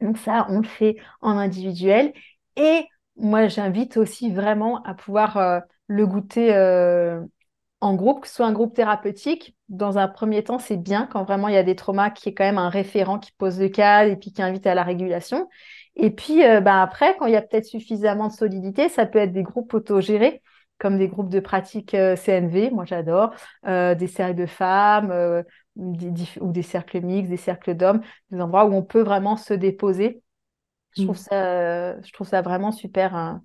[0.01, 2.13] Donc ça, on le fait en individuel
[2.57, 2.87] et
[3.17, 7.21] moi, j'invite aussi vraiment à pouvoir euh, le goûter euh,
[7.81, 9.57] en groupe, que ce soit un groupe thérapeutique.
[9.69, 12.35] Dans un premier temps, c'est bien quand vraiment il y a des traumas qui est
[12.35, 15.49] quand même un référent qui pose le cadre et puis qui invite à la régulation.
[15.97, 19.19] Et puis euh, ben après, quand il y a peut-être suffisamment de solidité, ça peut
[19.19, 20.43] être des groupes autogérés,
[20.79, 23.35] comme des groupes de pratique CNV, moi j'adore,
[23.67, 25.45] des cercles de femmes
[25.77, 28.01] ou des cercles mixtes, des cercles d'hommes,
[28.31, 30.23] des endroits où on peut vraiment se déposer
[30.97, 31.19] je trouve mm.
[31.19, 33.43] ça, je trouve ça vraiment super hein,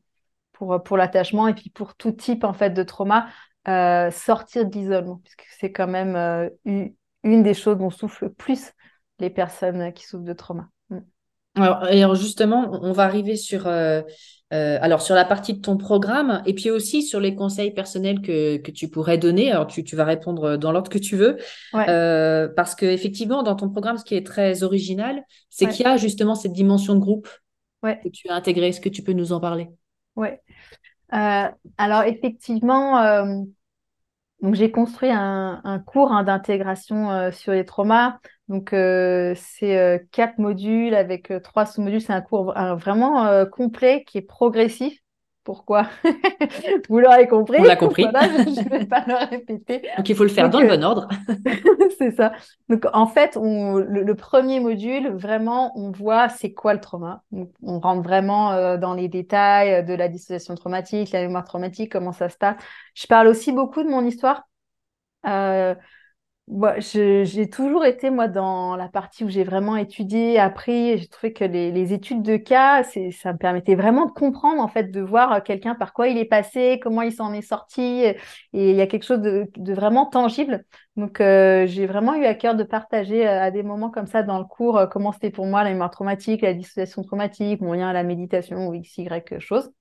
[0.53, 3.27] pour, pour l'attachement et puis pour tout type en fait de trauma,
[3.67, 8.33] euh, sortir de l'isolement, puisque c'est quand même euh, une des choses dont souffrent le
[8.33, 8.71] plus
[9.19, 10.69] les personnes qui souffrent de trauma.
[10.89, 10.99] Mm.
[11.55, 14.01] Alors, justement, on va arriver sur, euh,
[14.51, 18.57] alors sur la partie de ton programme et puis aussi sur les conseils personnels que,
[18.57, 19.51] que tu pourrais donner.
[19.51, 21.37] Alors tu, tu vas répondre dans l'ordre que tu veux,
[21.71, 25.95] parce que effectivement dans ton programme, ce qui est très original, c'est qu'il y a
[25.95, 27.29] justement cette dimension de groupe
[27.81, 28.67] que tu as intégrée.
[28.67, 29.69] Est-ce que tu peux nous en parler?
[30.15, 30.29] Oui.
[31.13, 31.47] Euh,
[31.77, 33.41] alors effectivement, euh,
[34.41, 38.19] donc j'ai construit un, cours hein, d'intégration euh, sur les traumas.
[38.47, 42.01] Donc c'est quatre modules avec trois sous-modules.
[42.01, 44.99] C'est un cours vraiment complet qui est progressif.
[45.45, 45.87] Pourquoi?
[46.89, 47.57] Vous l'aurez compris.
[47.59, 48.01] On l'a compris.
[48.03, 49.83] je ne vais pas le répéter.
[49.97, 51.07] Donc, il faut le faire dans le bon ordre.
[51.99, 52.33] c'est ça.
[52.67, 57.23] Donc, en fait, on, le, premier module, vraiment, on voit c'est quoi le trauma.
[57.61, 62.11] on rentre vraiment euh, dans les détails de la dissociation traumatique, la mémoire traumatique, comment
[62.11, 62.55] ça se passe.
[62.95, 64.47] Je parle aussi beaucoup de mon histoire.
[65.27, 65.75] Euh,
[66.47, 70.97] j'ai toujours été, moi, dans la partie où j'ai vraiment étudié, appris.
[70.97, 74.91] J'ai trouvé que les, études de cas, ça me permettait vraiment de comprendre, en fait,
[74.91, 77.81] de voir euh, quelqu'un par quoi il est passé, comment il s'en est sorti.
[78.03, 78.17] Et
[78.53, 80.63] il y a quelque chose de, vraiment tangible.
[80.97, 84.21] Donc, euh, j'ai vraiment eu à cœur de partager euh, à des moments comme ça
[84.23, 87.89] dans le cours comment c'était pour moi la mémoire traumatique, la dissociation traumatique, mon lien
[87.89, 89.71] à la méditation ou x, y chose.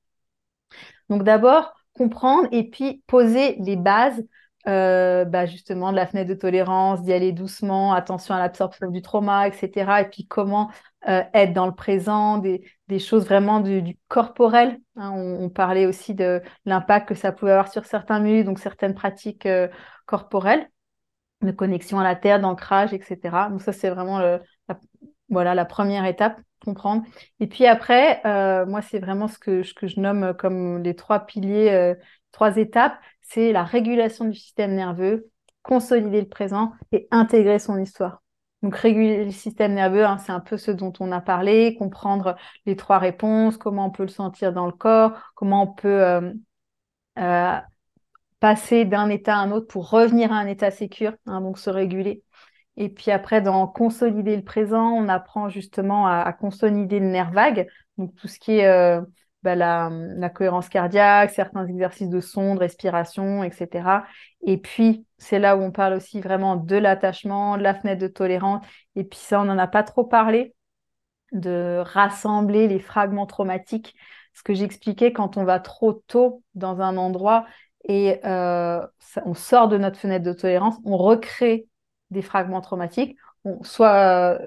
[1.09, 4.25] Donc, d'abord, comprendre et puis poser les bases
[4.67, 9.03] euh, bah justement de la fenêtre de tolérance, d'y aller doucement, attention à l'absorption du
[9.03, 10.01] trauma, etc.
[10.01, 10.71] Et puis comment
[11.07, 12.63] euh, être dans le présent, des,
[12.99, 14.81] choses vraiment du, corporel.
[14.97, 15.11] Hein.
[15.11, 19.45] On, parlait aussi de l'impact que ça pouvait avoir sur certains muscles, donc certaines pratiques
[19.45, 19.69] euh,
[20.07, 20.67] corporelles,
[21.43, 23.19] de connexion à la terre, d'ancrage, etc.
[23.51, 24.41] Donc ça, c'est vraiment la,
[25.29, 27.03] voilà, la première étape, comprendre.
[27.39, 28.23] Et puis après,
[28.67, 31.95] moi, c'est vraiment ce que, ce que je nomme comme les trois piliers,
[32.33, 35.29] trois étapes c'est la régulation du système nerveux,
[35.63, 38.23] consolider le présent et intégrer son histoire.
[38.63, 42.37] Donc réguler le système nerveux, hein, c'est un peu ce dont on a parlé, comprendre
[42.65, 46.33] les trois réponses, comment on peut le sentir dans le corps, comment on peut euh,
[47.19, 47.59] euh,
[48.41, 51.71] passer d'un état à un autre pour revenir à un état sécure, hein, donc se
[51.71, 52.23] réguler.
[52.77, 57.69] Et puis après, dans consolider le présent, on apprend justement à, consolider le nerf vague,
[57.99, 59.01] donc tout ce qui est euh,
[59.45, 64.05] bah, la, cohérence cardiaque, certains exercices de son, de respiration, etc.
[64.43, 68.09] Et puis, c'est là où on parle aussi vraiment de l'attachement, de la fenêtre de
[68.09, 68.65] tolérance.
[68.97, 70.55] Et puis ça, on n'en a pas trop parlé,
[71.33, 73.95] de rassembler les fragments traumatiques.
[74.33, 77.47] Ce que j'expliquais, quand on va trop tôt dans un endroit
[77.87, 78.81] et euh,
[79.27, 81.69] on sort de notre fenêtre de tolérance, on recrée
[82.11, 83.19] des fragments traumatiques.
[83.63, 84.39] soit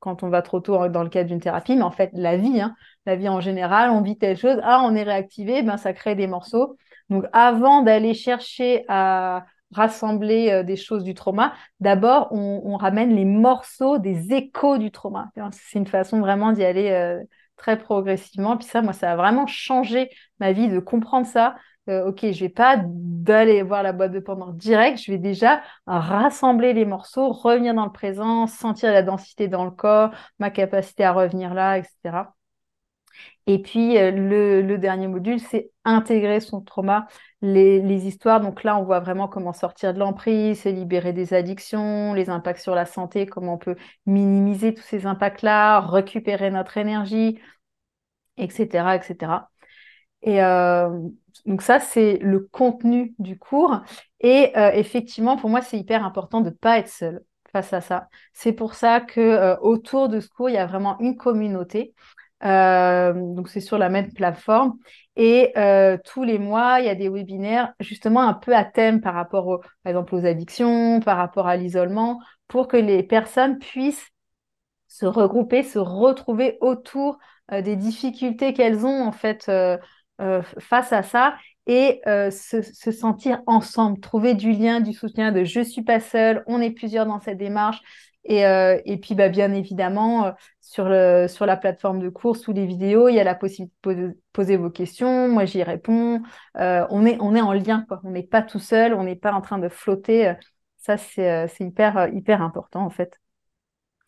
[0.00, 2.60] quand on va trop tôt dans le cadre d'une thérapie, mais en fait, la vie,
[2.60, 2.74] hein,
[3.06, 6.14] la vie en général, on vit telle chose, ah, on est réactivé, ben, ça crée
[6.14, 6.76] des morceaux.
[7.10, 13.24] Donc, avant d'aller chercher à rassembler euh, des choses du trauma, d'abord, on, ramène les
[13.24, 15.30] morceaux des échos du trauma.
[15.52, 17.22] C'est une façon vraiment d'y aller euh,
[17.56, 18.56] très progressivement.
[18.56, 21.56] Puis ça, moi, ça a vraiment changé ma vie de comprendre ça,
[21.88, 25.62] euh, ok, je vais pas d'aller voir la boîte de Pandore direct, je vais déjà
[25.86, 31.04] rassembler les morceaux, revenir dans le présent, sentir la densité dans le corps, ma capacité
[31.04, 32.34] à revenir là, etc.
[33.46, 37.06] Et puis euh, le, dernier module, c'est intégrer son trauma,
[37.42, 38.40] les, les, histoires.
[38.40, 42.60] Donc là, on voit vraiment comment sortir de l'emprise, se libérer des addictions, les impacts
[42.60, 43.76] sur la santé, comment on peut
[44.06, 47.38] minimiser tous ces impacts-là, récupérer notre énergie,
[48.36, 49.48] etc., etc.
[50.22, 50.88] Et euh,
[51.44, 53.80] donc ça, c'est le contenu du cours.
[54.20, 57.80] Et euh, effectivement, pour moi, c'est hyper important de ne pas être seul face à
[57.80, 58.08] ça.
[58.32, 61.94] C'est pour ça que euh, autour de ce cours, il y a vraiment une communauté.
[62.42, 64.74] donc c'est sur la même plateforme.
[65.16, 65.52] Et
[66.04, 69.46] tous les mois, il y a des webinaires justement un peu à thème par rapport,
[69.46, 74.10] au, par exemple, aux addictions, par rapport à l'isolement, pour que les personnes puissent
[74.88, 77.18] se regrouper, se retrouver autour
[77.52, 79.48] des difficultés qu'elles ont en fait
[80.18, 81.34] face à ça
[81.66, 82.62] et euh, se,
[82.92, 87.06] sentir ensemble, trouver du lien, du soutien, de je suis pas seule, on est plusieurs
[87.06, 87.80] dans cette démarche.
[88.28, 92.52] Et, euh, et puis, bah, bien évidemment, sur, le, sur la plateforme de cours, sous
[92.52, 95.28] les vidéos, il y a la possibilité de poser, vos questions.
[95.28, 96.22] Moi, j'y réponds.
[96.56, 98.00] on, est, on est en lien, quoi.
[98.02, 100.34] On n'est pas tout seul, on n'est pas en train de flotter.
[100.78, 103.20] Ça, c'est hyper, hyper important, en fait.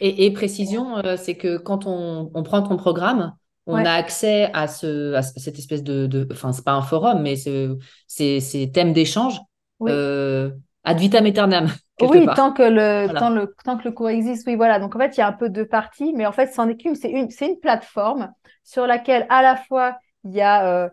[0.01, 3.37] Et, précision, c'est que quand on prend ton programme,
[3.69, 7.37] on a accès à, ce, à cette espèce de, enfin, c'est pas un forum, mais
[7.37, 9.41] c'est ces thèmes d'échange
[9.83, 10.51] euh,
[10.85, 11.69] ad vitam aeternam.
[12.01, 14.79] Oui, tant que, le, tant, le, tant que le cours existe, oui, voilà.
[14.79, 16.77] Donc, en fait, il y a un peu deux parties, mais en fait, c'en est
[16.77, 16.95] qu'une.
[16.95, 18.31] C'est une, une plateforme
[18.63, 20.89] sur laquelle, à la fois, il y a euh,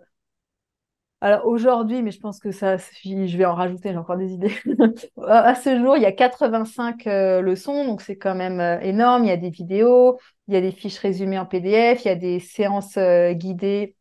[1.21, 4.53] alors aujourd'hui, mais je pense que ça, je vais en rajouter, j'ai encore des idées.
[5.27, 9.23] à ce jour, il y a 85 euh, leçons, donc c'est quand même euh, énorme.
[9.23, 12.11] Il y a des vidéos, il y a des fiches résumées en PDF, il y
[12.11, 13.95] a des séances euh, guidées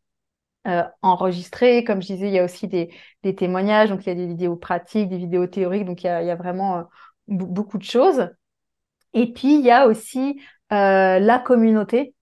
[1.03, 1.83] enregistrées.
[1.83, 2.89] Comme je disais, il y a aussi des,
[3.35, 6.35] témoignages, donc il y a des vidéos pratiques, des vidéos théoriques, donc il y a,
[6.35, 6.85] vraiment
[7.27, 8.29] beaucoup de choses.
[9.13, 10.41] Et puis, il y a aussi
[10.71, 12.15] la communauté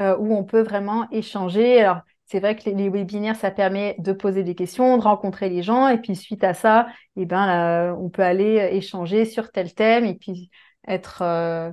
[0.00, 1.80] où on peut vraiment échanger.
[1.80, 5.62] Alors, c'est vrai que les, webinaires, ça permet de poser des questions, de rencontrer les
[5.62, 10.04] gens, et puis suite à ça, eh ben, on peut aller échanger sur tel thème
[10.04, 10.50] et puis
[10.88, 11.70] être, euh,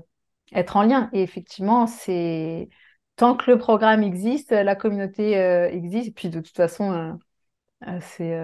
[0.54, 1.10] être en lien.
[1.14, 2.70] Et effectivement, c'est
[3.16, 7.18] tant que le programme existe, la communauté euh, existe, et puis de toute façon,
[7.88, 8.38] euh, c'est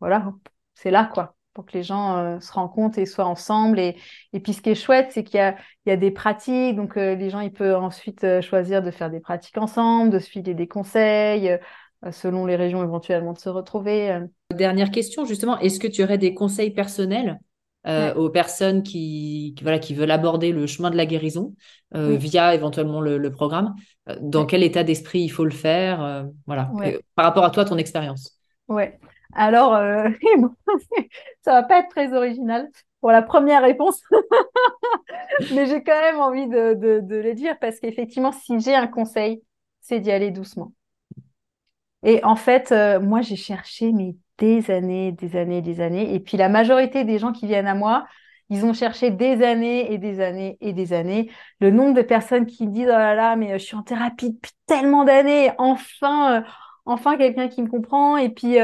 [0.00, 0.32] voilà,
[0.74, 3.78] c'est là quoi pour que les gens euh, se rencontrent et soient ensemble.
[3.78, 3.96] Et,
[4.32, 7.14] et puis ce qui est chouette, c'est qu'il y y a des pratiques, donc euh,
[7.14, 10.54] les gens ils peuvent ensuite euh, choisir de faire des pratiques ensemble, de se filer
[10.54, 11.58] des conseils,
[12.12, 14.20] selon les régions éventuellement de se retrouver.
[14.54, 17.38] Dernière question justement, est-ce que tu aurais des conseils personnels
[17.86, 21.54] aux personnes qui, voilà, qui veulent aborder le chemin de la guérison
[21.92, 23.74] via éventuellement le, programme.
[24.20, 26.70] Dans quel état d'esprit il faut le faire Voilà,
[27.14, 28.38] par rapport à toi, ton expérience.
[28.68, 28.98] Ouais.
[29.32, 29.72] Alors,
[31.42, 32.68] ça va pas être très original
[33.00, 34.02] pour la première réponse,
[35.54, 39.42] mais j'ai quand même envie de, de, le dire parce qu'effectivement, si j'ai un conseil,
[39.80, 40.72] c'est d'y aller doucement.
[42.02, 46.14] Et en fait, euh, moi, j'ai cherché mais des années, des années, des années.
[46.14, 48.06] Et puis la majorité des gens qui viennent à moi,
[48.48, 51.30] ils ont cherché des années et des années et des années.
[51.60, 54.30] Le nombre de personnes qui disent oh là là, mais euh, je suis en thérapie
[54.32, 56.42] depuis tellement d'années, enfin, euh,
[56.86, 58.16] enfin quelqu'un qui me comprend.
[58.16, 58.56] Et puis,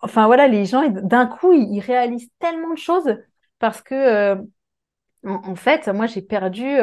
[0.00, 3.16] enfin voilà, les gens d'un coup, ils, réalisent tellement de choses
[3.58, 4.36] parce que
[5.26, 6.78] en, fait, moi, j'ai perdu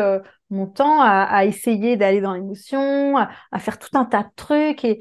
[0.49, 4.83] mon temps à, essayer d'aller dans l'émotion, à, faire tout un tas de trucs.
[4.85, 4.99] Et,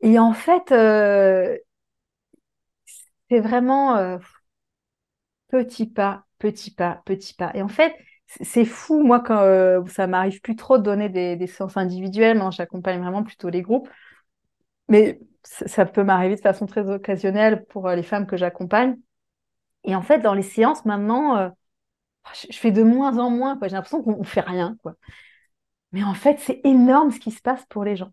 [0.00, 1.56] et en fait, euh,
[3.30, 4.18] c'est vraiment euh,
[5.48, 7.50] petit pas, petit pas, petit pas.
[7.54, 7.94] Et en fait,
[8.26, 12.42] c'est fou, moi, quand euh, ça m'arrive plus trop de donner des, des séances individuelles,
[12.50, 13.88] j'accompagne vraiment plutôt les groupes.
[14.88, 18.96] Mais ça peut m'arriver de façon très occasionnelle pour les femmes que j'accompagne.
[19.84, 21.52] Et en fait, dans les séances, maintenant,
[22.50, 23.58] je fais de moins en moins.
[23.62, 24.76] J'ai l'impression qu'on ne fait rien.
[24.82, 24.94] Quoi.
[25.92, 28.12] Mais en fait, c'est énorme ce qui se passe pour les gens.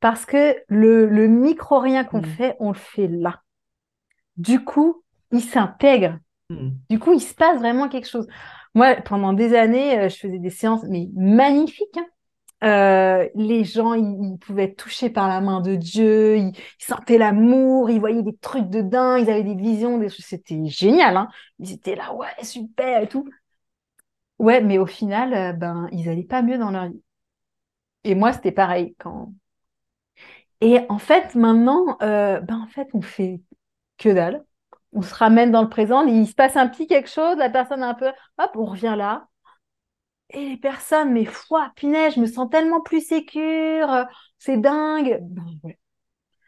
[0.00, 2.26] Parce que le, micro-rien qu'on mm.
[2.26, 3.42] fait, on le fait là.
[4.38, 6.18] Du coup, il s'intègre.
[6.50, 6.70] Mm.
[6.90, 8.26] Du coup, il se passe vraiment quelque chose.
[8.74, 11.98] Moi, pendant des années, euh, je faisais des séances mais magnifiques.
[11.98, 12.06] Hein.
[12.64, 17.88] Euh, les gens, ils, pouvaient être touchés par la main de Dieu, ils, sentaient l'amour,
[17.90, 20.08] ils voyaient des trucs de dingue, ils avaient des visions, des...
[20.08, 21.16] c'était génial.
[21.16, 21.28] Hein.
[21.60, 23.28] Ils étaient là, ouais, super et tout.
[24.38, 27.02] Ouais, mais au final, euh, ben, ils allaient pas mieux dans leur vie.
[28.04, 29.32] Et moi, c'était pareil quand.
[30.60, 33.40] Et en fait, maintenant, euh, ben, en fait, on fait
[33.98, 34.44] que dalle.
[34.92, 37.82] On se ramène dans le présent, il se passe un petit quelque chose, la personne
[37.82, 39.28] a un peu, hop, on revient là.
[40.30, 44.06] Et les personnes, mais foi, punaise, je me sens tellement plus sécure,
[44.38, 45.18] c'est dingue.
[45.22, 45.44] Ben,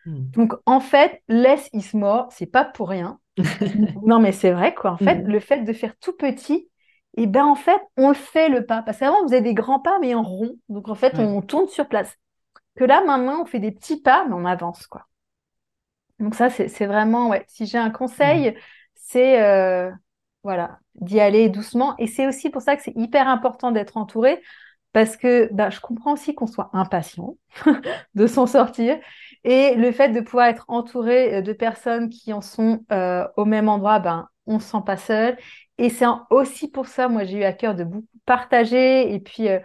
[0.06, 0.30] hmm.
[0.30, 3.18] Donc, en fait, laisse Ismore, c'est pas pour rien.
[4.04, 4.92] non, mais c'est vrai, quoi.
[4.92, 5.26] En fait, hmm.
[5.28, 6.70] le fait de faire tout petit,
[7.16, 8.82] et ben en fait, on le fait le pas.
[8.82, 10.56] Parce qu'avant, on faisait des grands pas, mais en rond.
[10.68, 12.16] Donc en fait, on tourne sur place.
[12.76, 15.06] Que là, maintenant, on fait des petits pas, mais on avance, quoi.
[16.20, 17.44] Donc ça, c'est vraiment, ouais.
[17.48, 18.56] Si j'ai un conseil,
[18.94, 19.90] c'est euh,
[20.42, 21.94] voilà, d'y aller doucement.
[21.98, 24.42] Et c'est aussi pour ça que c'est hyper important d'être entouré,
[24.92, 27.36] parce que bah, je comprends aussi qu'on soit impatient
[28.14, 28.98] de s'en sortir.
[29.44, 33.44] Et le fait de pouvoir être entouré euh, de personnes qui en sont euh, au
[33.46, 35.38] même endroit, ben, on ne se sent pas seul.
[35.78, 39.14] Et c'est aussi pour ça, moi, j'ai eu à cœur de beaucoup partager.
[39.14, 39.60] Et puis, euh,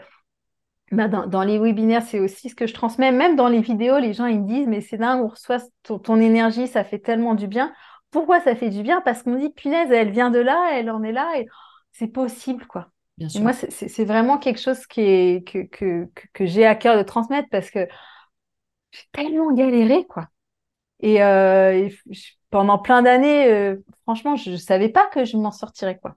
[0.92, 3.12] bah, dans, les webinaires, c'est aussi ce que je transmets.
[3.12, 6.20] Même dans les vidéos, les gens, ils me disent, mais c'est dingue, on reçoit ton,
[6.20, 7.74] énergie, ça fait tellement du bien.
[8.12, 9.02] Pourquoi ça fait du bien?
[9.02, 11.40] Parce qu'on dit, punaise, elle vient de là, elle en est là.
[11.40, 11.48] Et
[11.92, 12.90] c'est possible, quoi.
[13.18, 13.42] Bien sûr.
[13.42, 17.48] moi, c'est vraiment quelque chose qui est, que, que, que, j'ai à cœur de transmettre
[17.50, 17.88] parce que
[18.92, 20.28] j'ai tellement galéré, quoi.
[21.00, 21.90] Et, euh,
[22.50, 26.16] pendant plein d'années, euh, franchement, je ne savais pas que je m'en sortirais, quoi.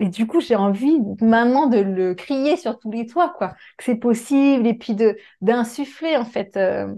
[0.00, 3.84] Et du coup, j'ai envie maintenant de le crier sur tous les toits, quoi, que
[3.84, 6.92] c'est possible, et puis de d'insuffler en fait euh,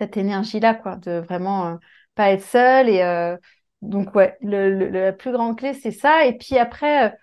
[0.00, 1.76] cette énergie-là, quoi, de vraiment euh,
[2.14, 2.88] pas être seule.
[2.90, 3.36] Et
[3.82, 6.26] donc ouais, la plus grande clé, c'est ça.
[6.26, 7.16] Et puis après,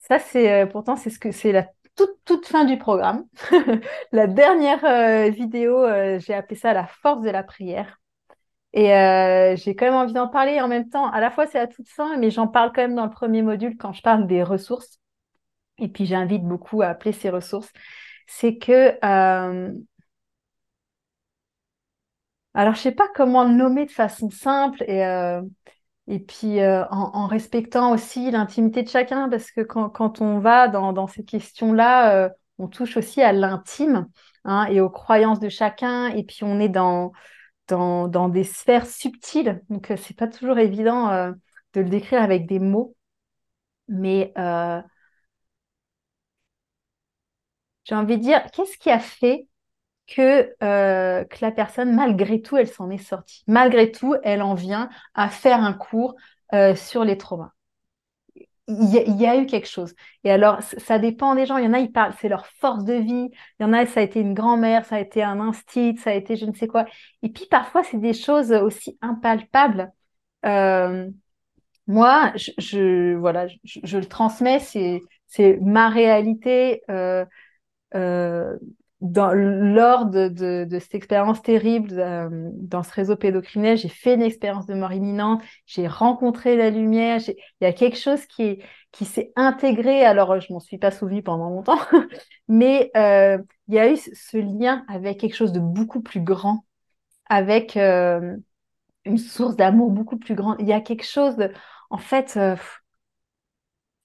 [0.00, 3.26] ça c'est pourtant c'est ce que c'est la toute toute fin du programme.
[4.12, 5.86] la dernière vidéo,
[6.20, 8.00] j'ai appelé ça la force de la prière.
[8.74, 11.08] Et euh, j'ai quand même envie d'en parler en même temps.
[11.08, 13.40] À la fois, c'est à toute fin, mais j'en parle quand même dans le premier
[13.40, 14.98] module quand je parle des ressources.
[15.78, 17.72] Et puis, j'invite beaucoup à appeler ces ressources.
[18.26, 18.98] C'est que...
[19.04, 19.72] Euh,
[22.54, 25.40] alors, je sais pas comment le nommer de façon simple et, euh,
[26.08, 31.24] et puis en, respectant aussi l'intimité de chacun, parce que quand, on va dans, ces
[31.24, 34.08] questions-là, on touche aussi à l'intime
[34.44, 36.08] hein, et aux croyances de chacun.
[36.08, 37.12] Et puis, on est dans
[37.68, 39.62] dans, des sphères subtiles.
[39.70, 41.32] Donc, euh, c'est pas toujours évident euh,
[41.74, 42.94] de le décrire avec des mots.
[43.88, 44.80] Mais euh,
[47.84, 49.48] j'ai envie de dire, qu'est-ce qui a fait
[50.06, 53.42] que, que la personne, malgré tout, elle s'en est sortie?
[53.46, 56.14] Malgré tout, elle en vient à faire un cours
[56.76, 57.53] sur les traumas
[58.66, 59.94] il y, a eu quelque chose.
[60.24, 61.58] Et alors, ça dépend des gens.
[61.58, 63.30] Il y en a, ils parlent, c'est leur force de vie.
[63.60, 66.10] Il y en a, ça a été une grand-mère, ça a été un instinct, ça
[66.10, 66.86] a été je ne sais quoi.
[67.22, 69.92] Et puis, parfois, c'est des choses aussi impalpables.
[70.46, 71.10] Euh,
[71.86, 75.02] moi, je, voilà, je, le transmets, c'est,
[75.60, 76.82] ma réalité.
[76.90, 77.24] Euh,
[77.94, 78.56] euh,
[79.00, 84.74] lors de, cette expérience terrible euh, dans ce réseau pédocriminel, j'ai fait une expérience de
[84.74, 88.60] mort imminente, j'ai rencontré la lumière, il y a quelque chose qui,
[88.92, 91.78] s'est intégré, alors je m'en suis pas souvenu pendant longtemps,
[92.48, 93.38] mais euh,
[93.68, 96.64] il y a eu ce lien avec quelque chose de beaucoup plus grand,
[97.26, 98.36] avec euh,
[99.04, 100.56] une source d'amour beaucoup plus grande.
[100.60, 101.52] Il y a quelque chose de,
[101.90, 102.38] en fait,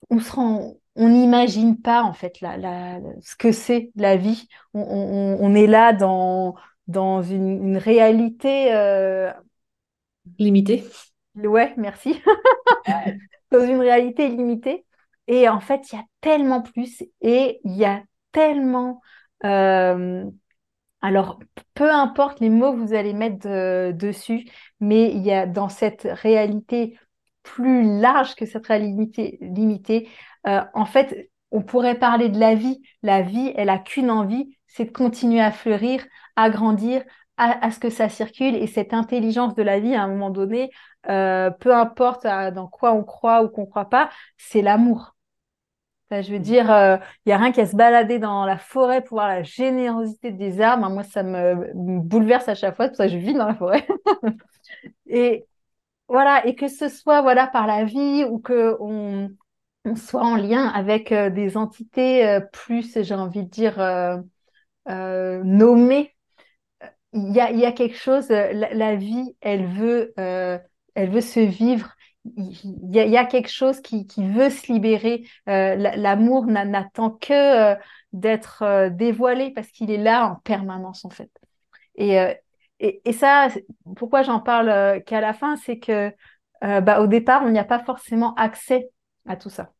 [0.10, 4.47] on se rend, on n'imagine pas en fait la, ce que c'est la vie.
[4.74, 6.56] On, est là dans,
[6.88, 9.32] dans une, réalité euh,
[10.38, 10.84] limitée.
[11.36, 12.22] Ouais, merci.
[13.52, 14.86] dans une réalité limitée.
[15.28, 19.00] Et en fait, il y a tellement plus et il y a tellement.
[19.45, 20.26] Euh,
[21.02, 21.39] alors,
[21.76, 23.47] peu importe les mots que vous allez mettre
[23.93, 24.50] dessus,
[24.82, 27.00] mais il y a dans cette réalité
[27.43, 30.10] plus large que cette réalité limitée,
[30.48, 32.82] euh, en fait, on pourrait parler de la vie.
[33.04, 37.04] La vie, elle a qu'une envie, c'est de continuer à fleurir, à grandir,
[37.38, 38.56] à, ce que ça circule.
[38.56, 40.72] Et cette intelligence de la vie, à un moment donné,
[41.10, 45.16] euh, peu importe euh, dans quoi on croit ou qu'on ne croit pas, c'est l'amour.
[46.12, 49.28] je veux dire, il n'y a rien qu'à se balader dans la forêt pour voir
[49.28, 50.90] la générosité des arbres.
[50.90, 53.56] Moi, ça me, bouleverse à chaque fois, c'est pour ça que je vis dans la
[53.56, 53.88] forêt.
[55.08, 55.46] et
[56.08, 59.30] voilà, et que ce soit voilà par la vie ou que on,
[59.86, 65.44] on soit en lien avec euh, des entités euh, plus, j'ai envie de dire, euh,
[65.44, 66.16] nommées.
[67.14, 71.40] Il y a, il y a quelque chose, la, vie, elle veut, elle veut se
[71.40, 71.96] vivre.
[72.38, 75.24] Il y, a, quelque chose qui, qui, veut se libérer.
[75.48, 77.76] L'amour n'attend que
[78.14, 81.32] d'être dévoilé parce qu'il est là en permanence, en fait.
[81.96, 82.16] Et,
[82.80, 83.48] et, et ça,
[83.96, 86.14] pourquoi j'en parle qu'à la fin, c'est que
[86.62, 88.90] bah, au départ, on n'y a pas forcément accès
[89.30, 89.72] à tout ça.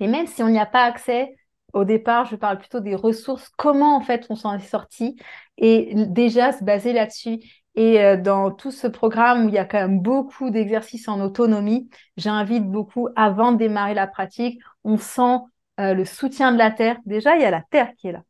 [0.00, 1.36] Mais même si on n'y a pas accès,
[1.72, 5.16] au départ, je parle plutôt des ressources, comment en fait on s'en est sorti
[5.58, 7.38] et déjà se baser là-dessus.
[7.74, 11.20] Et euh, dans tout ce programme où il y a quand même beaucoup d'exercices en
[11.20, 15.40] autonomie, j'invite beaucoup, avant de démarrer la pratique, on sent
[15.78, 16.96] euh, le soutien de la terre.
[17.04, 18.22] Déjà, il y a la terre qui est là.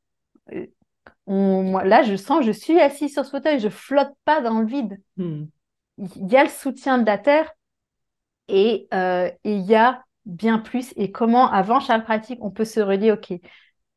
[0.53, 0.67] Euh,
[1.29, 4.67] moi, là, je sens, je suis assis sur ce fauteuil, je flotte pas dans le
[4.67, 5.01] vide.
[5.17, 5.45] Hmm.
[5.99, 7.53] Il y a le soutien de la terre
[8.49, 8.89] et
[9.45, 13.33] il y a bien plus et comment, avant chaque pratique, on peut se relier, OK,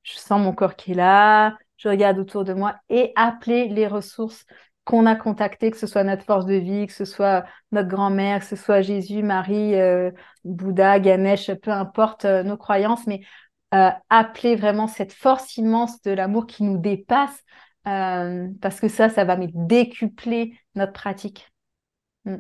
[0.04, 3.88] je sens mon corps qui est là, je regarde autour de moi et appeler les
[3.88, 4.46] ressources
[4.86, 8.40] qu'on a contactées, que ce soit notre force de vie, que ce soit notre grand-mère,
[8.40, 10.12] que ce soit Jésus, Marie, euh,
[10.44, 13.22] Bouddha, Ganesh, peu importe euh, nos croyances, mais
[13.76, 17.44] euh, appeler vraiment cette force immense de l'amour qui nous dépasse,
[17.84, 21.52] parce que ça, ça va décupler notre pratique.
[22.26, 22.38] Mm.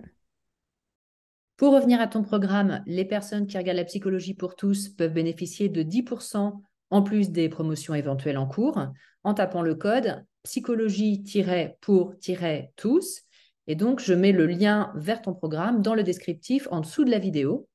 [1.60, 5.68] Pour revenir à ton programme, les personnes qui regardent la psychologie pour tous peuvent bénéficier
[5.68, 6.54] de 10%
[6.90, 8.80] en plus des promotions éventuelles en cours
[9.26, 13.22] en tapant le code psychologie-pour-tous.
[13.68, 17.12] Et donc, je mets le lien vers ton programme dans le descriptif en dessous de
[17.12, 17.68] la vidéo.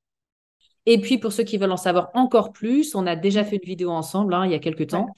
[0.86, 3.68] Et puis, pour ceux qui veulent en savoir encore plus, on a déjà fait une
[3.68, 5.08] vidéo ensemble hein, il y a quelques temps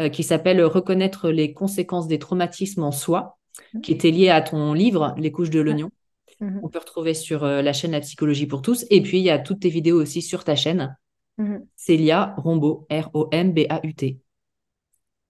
[0.00, 3.38] euh, qui s'appelle Reconnaître les conséquences des traumatismes en soi,
[3.74, 3.82] mmh.
[3.82, 5.92] qui était liée à ton livre Les couches de l'oignon.
[6.40, 6.60] Mhm.
[6.62, 8.84] On peut retrouver sur euh, la chaîne La Psychologie pour tous.
[8.90, 10.96] Et puis, il y a toutes tes vidéos aussi sur ta chaîne.
[11.38, 11.66] Mhm.
[11.76, 14.18] Célia Rombaut, R-O-M-B-A-U-T.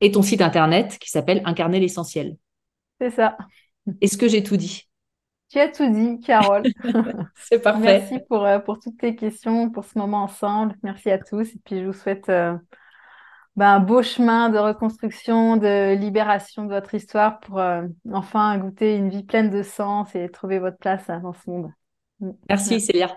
[0.00, 2.36] Et ton site internet qui s'appelle Incarner l'essentiel.
[3.00, 3.36] C'est ça.
[4.00, 4.88] Est-ce que j'ai tout dit?
[5.48, 6.64] Tu as tout dit, Carole.
[7.36, 8.00] C'est parfait.
[8.00, 10.76] Merci pour, euh, pour toutes tes questions, pour ce moment ensemble.
[10.82, 11.48] Merci à tous.
[11.54, 12.56] Et puis, je vous souhaite euh,
[13.56, 17.82] ben, un beau chemin de reconstruction, de libération de votre histoire pour euh,
[18.12, 21.70] enfin goûter une vie pleine de sens et trouver votre place dans ce monde.
[22.48, 23.16] Merci, Célia.